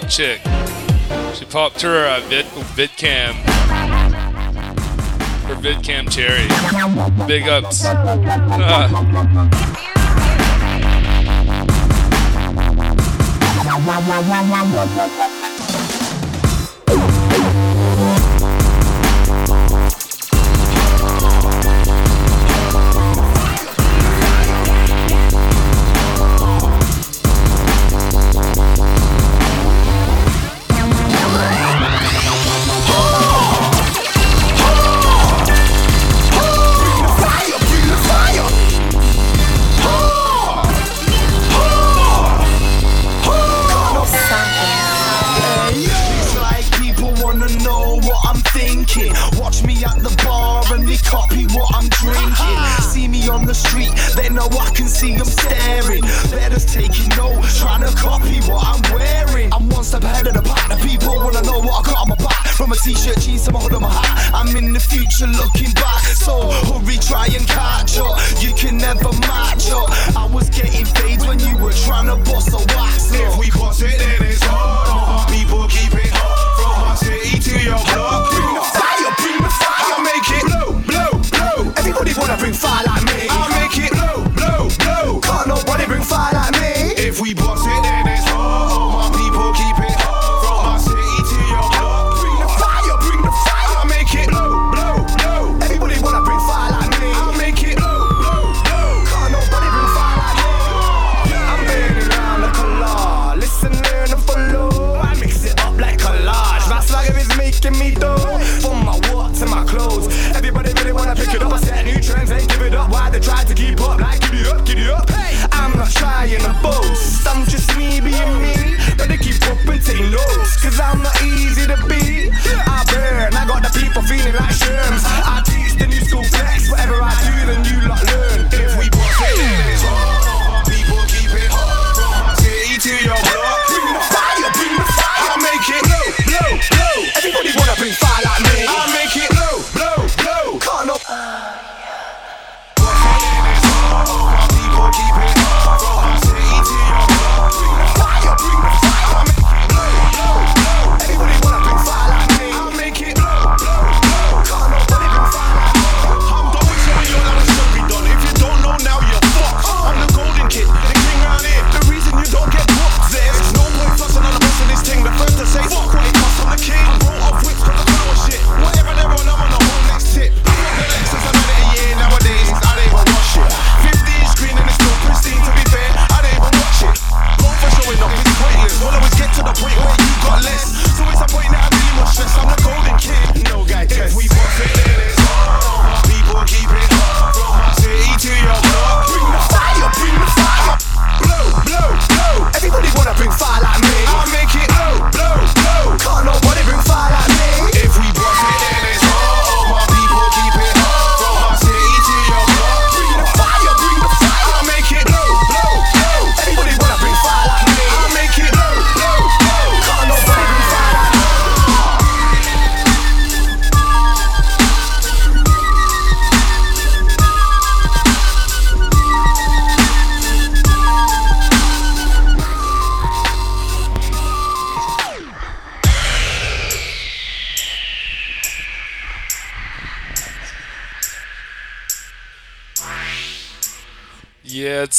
Dub 0.00 0.08
Chick. 0.08 0.40
She 1.34 1.44
popped 1.44 1.82
her 1.82 2.06
uh, 2.06 2.20
vid, 2.28 2.46
VidCam. 2.76 3.32
Her 5.46 5.54
VidCam 5.56 6.08
cherry. 6.10 6.46
Big 7.26 7.48
ups. 7.48 7.84
Uh. 7.84 8.88
picture 65.08 65.26
looking 65.26 65.77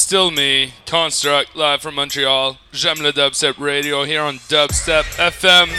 Still 0.10 0.32
Me, 0.32 0.74
Construct, 0.88 1.56
live 1.56 1.84
from 1.84 1.94
Montreal. 1.94 2.58
J'aime 2.74 3.04
le 3.04 3.14
Dubstep 3.14 3.60
Radio 3.60 4.06
here 4.06 4.24
on 4.24 4.40
Dubstep 4.50 5.04
FM 5.04 5.70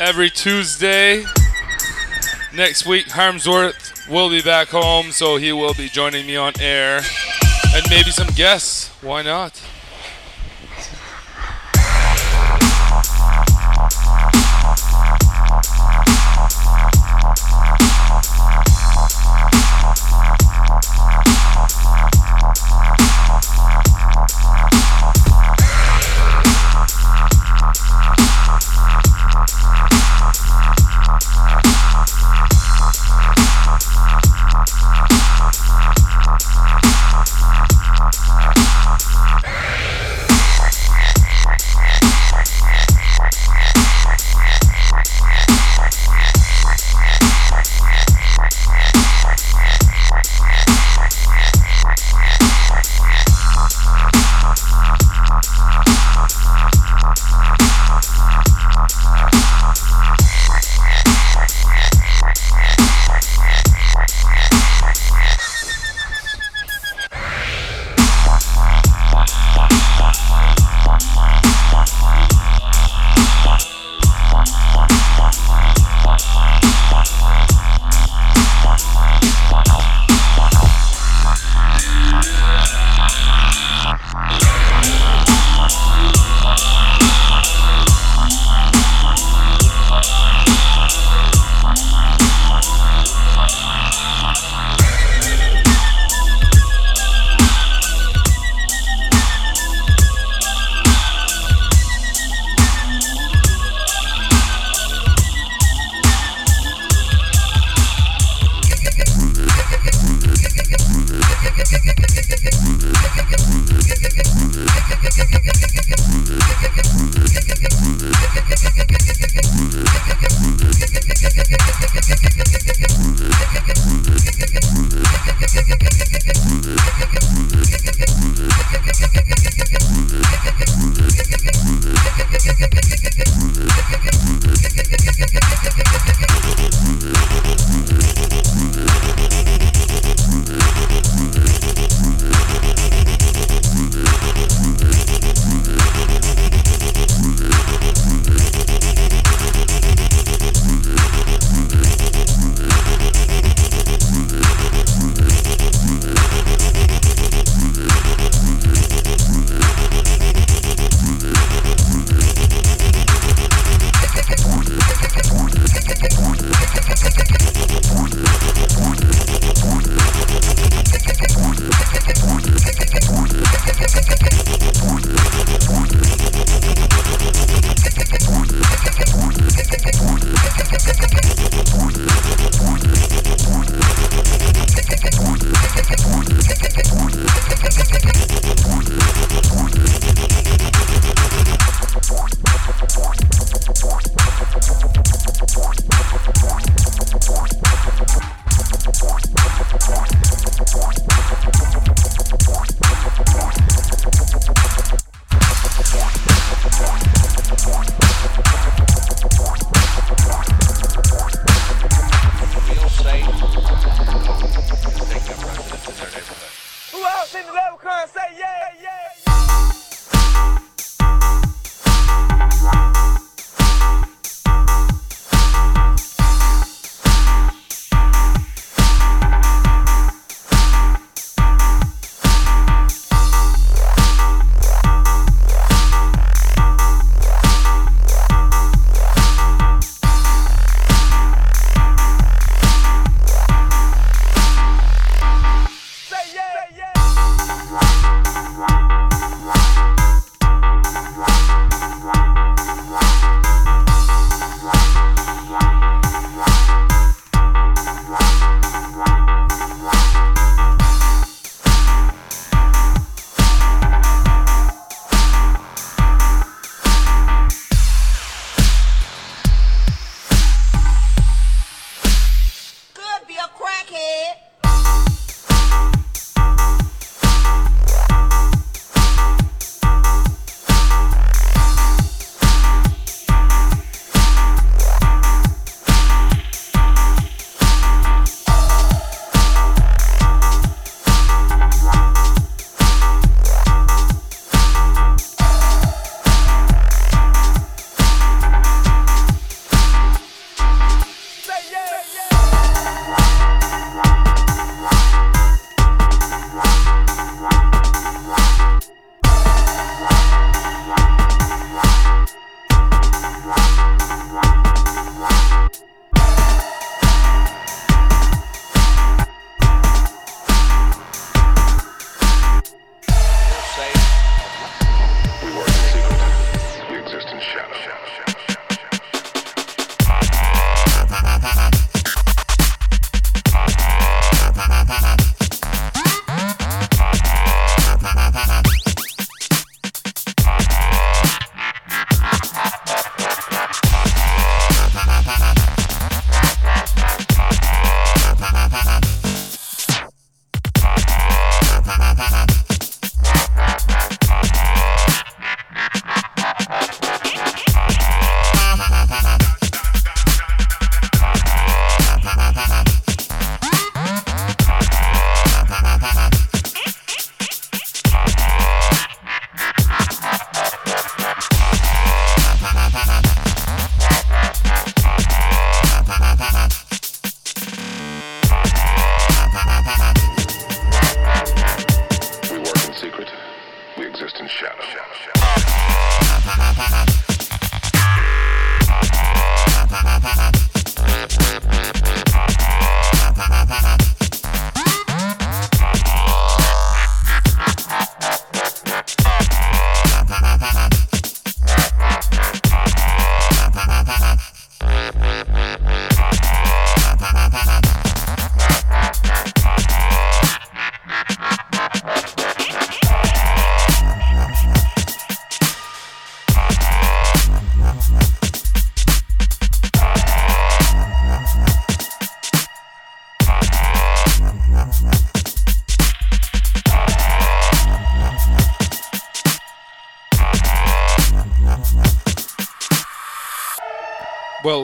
every 0.00 0.30
Tuesday. 0.30 1.22
Next 2.52 2.84
week, 2.86 3.06
Harmsworth 3.06 4.08
will 4.10 4.30
be 4.30 4.42
back 4.42 4.66
home, 4.70 5.12
so 5.12 5.36
he 5.36 5.52
will 5.52 5.74
be 5.74 5.88
joining 5.88 6.26
me 6.26 6.34
on 6.34 6.54
air. 6.58 7.02
And 7.72 7.84
maybe 7.88 8.10
some 8.10 8.26
guests. 8.34 8.88
Why 9.00 9.22
not? 9.22 9.59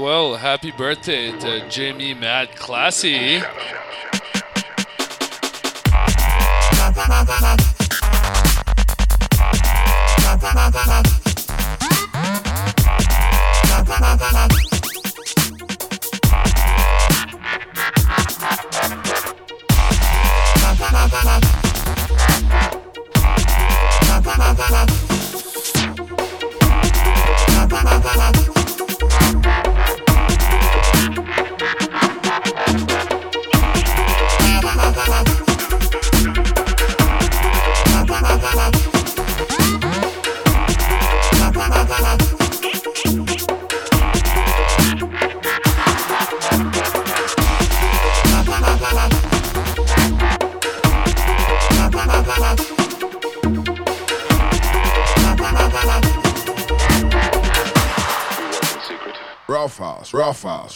Well, 0.07 0.37
happy 0.37 0.70
birthday 0.70 1.37
to 1.37 1.69
Jamie 1.69 2.15
Matt 2.15 2.55
Classy. 2.55 3.43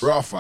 rough 0.03 0.33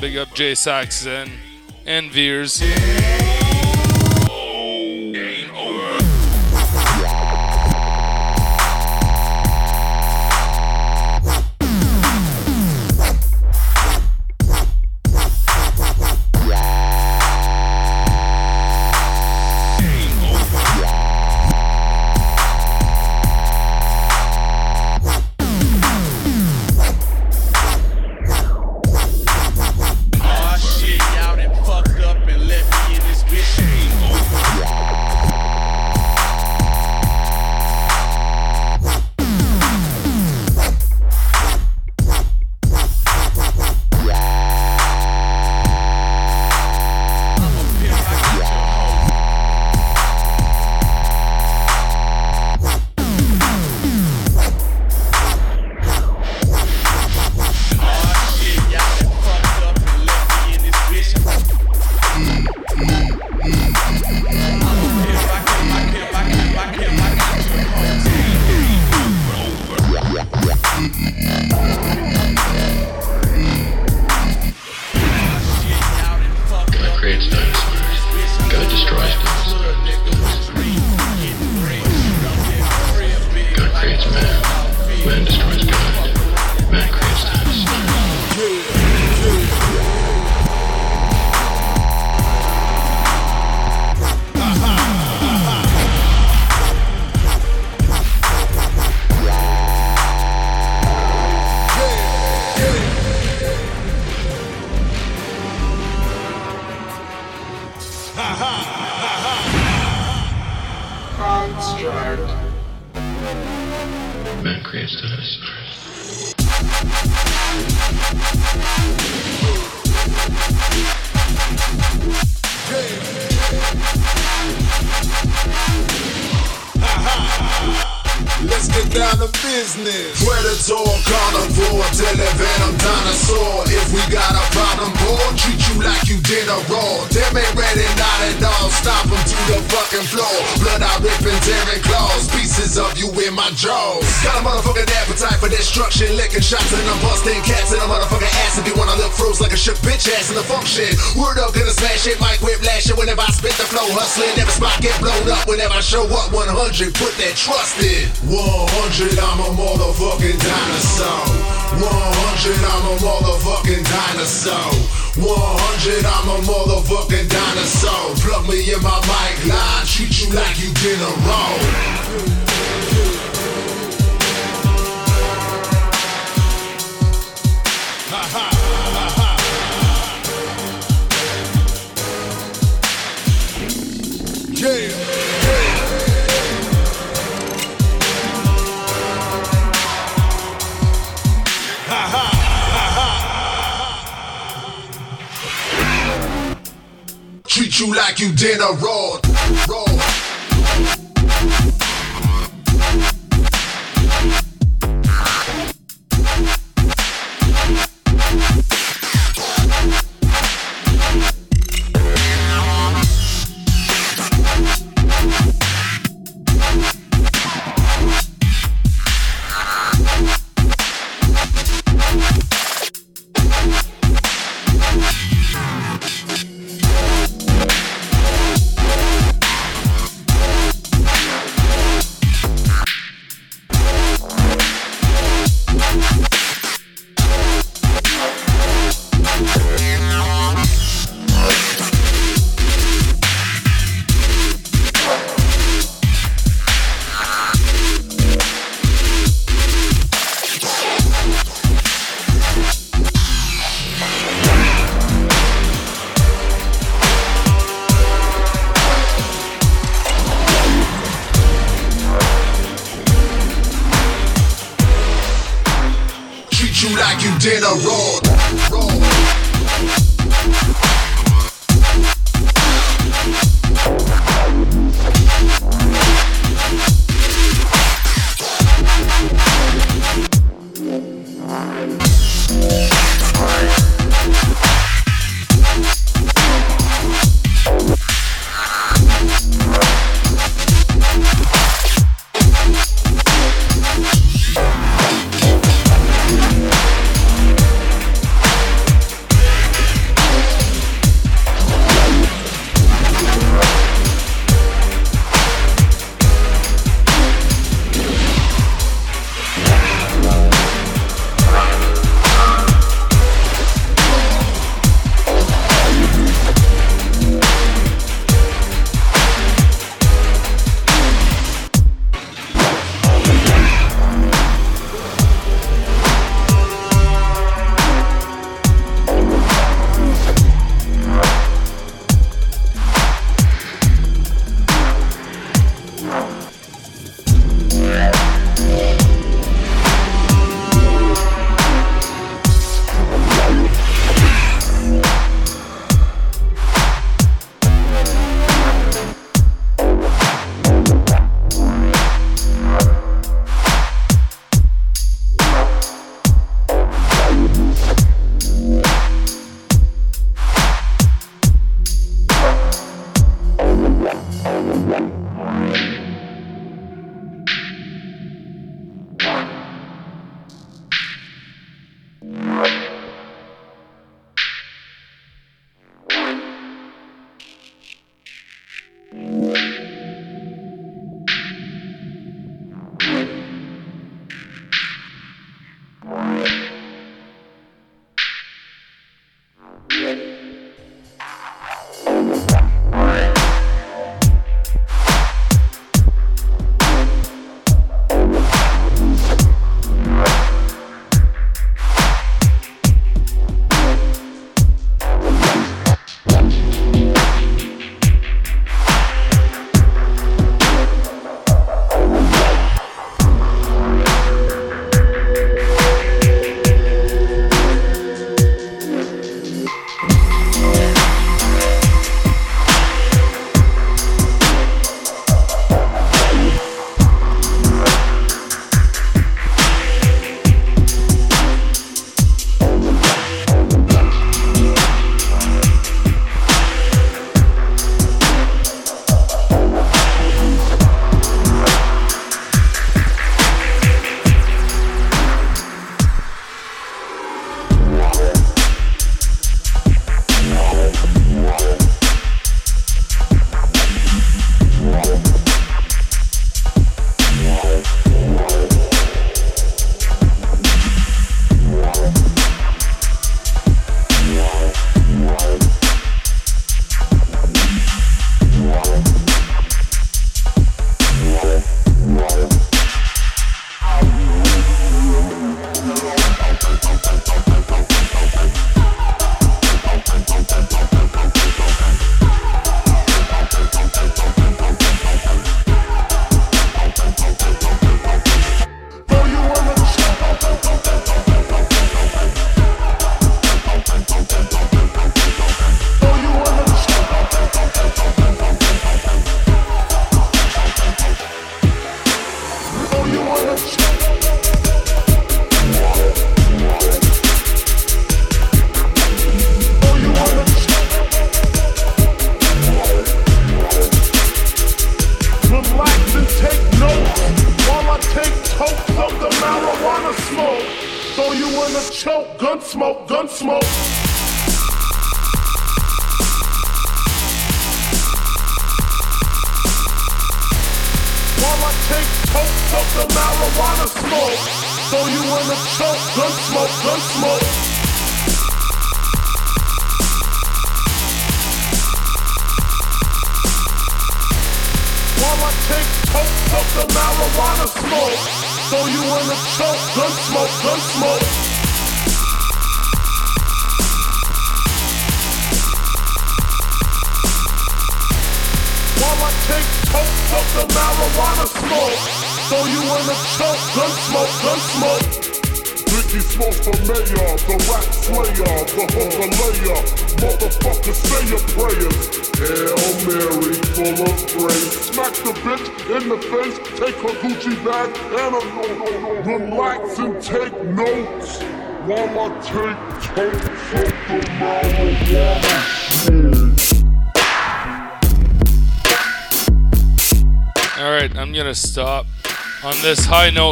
big 0.00 0.16
up 0.16 0.32
Jay 0.34 0.54
Saxon 0.54 1.30
and 1.84 2.10
Veers. 2.10 2.62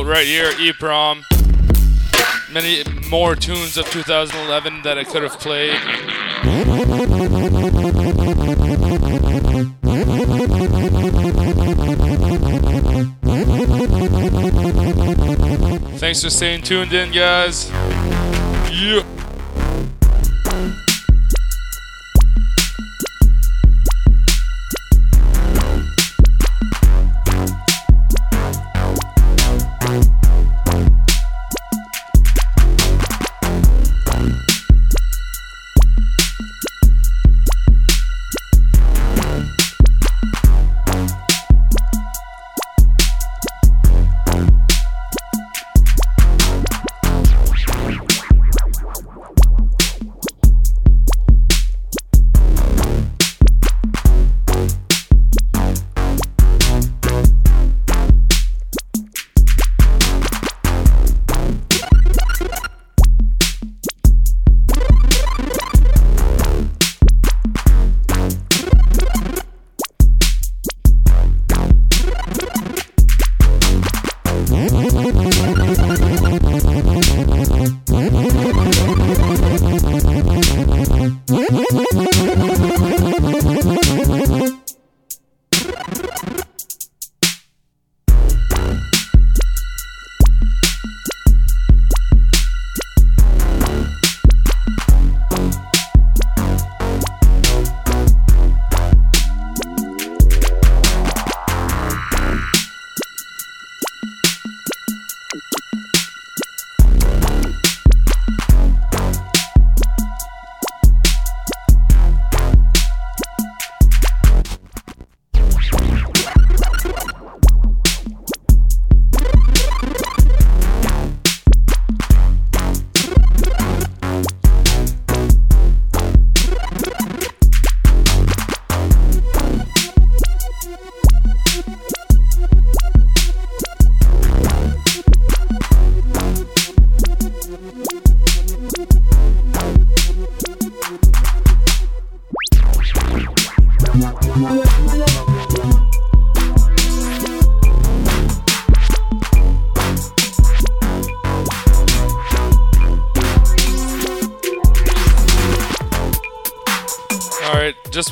Right 0.09 0.27
here. 0.27 0.53
EPROM. 0.53 1.23
Many 2.51 2.83
more 3.11 3.37
tunes 3.37 3.77
of 3.77 3.85
2011 3.91 4.83
that 4.83 4.97
I 4.97 5.05
could 5.05 5.23
have 5.23 5.39
played. 5.39 5.77
Thanks 15.99 16.23
for 16.23 16.31
staying 16.31 16.63
tuned 16.63 16.95
in, 16.95 17.13
guys. 17.13 17.71
Yeah. 18.71 19.18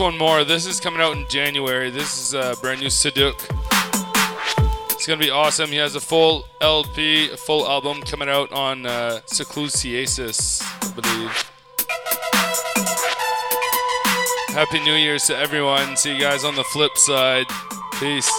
One 0.07 0.19
more. 0.19 0.45
This 0.45 0.67
is 0.67 0.79
coming 0.79 1.01
out 1.01 1.17
in 1.17 1.27
January. 1.27 1.91
This 1.91 2.17
is 2.17 2.33
a 2.33 2.55
brand 2.61 2.81
new 2.81 2.87
Saduk. 2.87 3.35
It's 4.93 5.05
gonna 5.05 5.19
be 5.19 5.31
awesome. 5.31 5.71
He 5.71 5.79
has 5.79 5.97
a 5.97 6.01
full 6.01 6.47
LP, 6.61 7.33
a 7.33 7.37
full 7.37 7.67
album 7.67 8.03
coming 8.03 8.29
out 8.29 8.53
on 8.53 8.87
uh, 8.87 9.19
Seclusiasis, 9.27 10.63
I 10.63 11.01
believe. 11.01 11.51
Happy 14.51 14.79
New 14.85 14.95
Year's 14.95 15.27
to 15.27 15.37
everyone. 15.37 15.97
See 15.97 16.15
you 16.15 16.21
guys 16.21 16.45
on 16.45 16.55
the 16.55 16.63
flip 16.63 16.97
side. 16.97 17.47
Peace. 17.99 18.31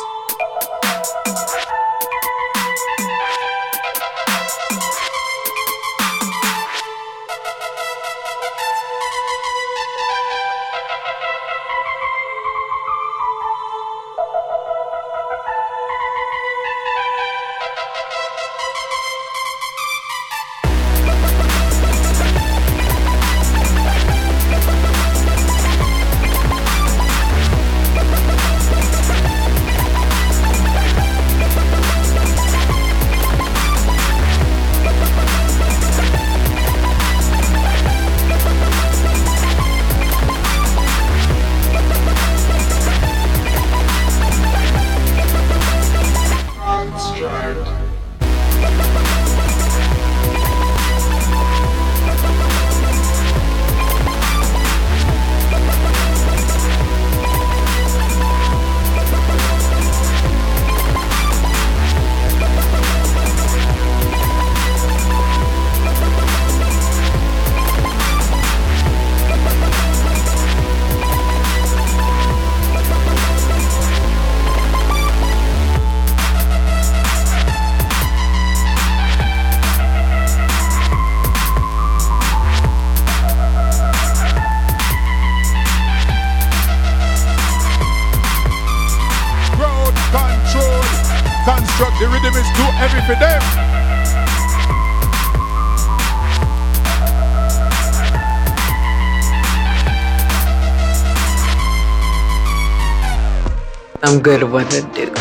Good 104.20 104.44
with 104.44 104.74
it, 104.74 104.94
dude. 104.94 105.17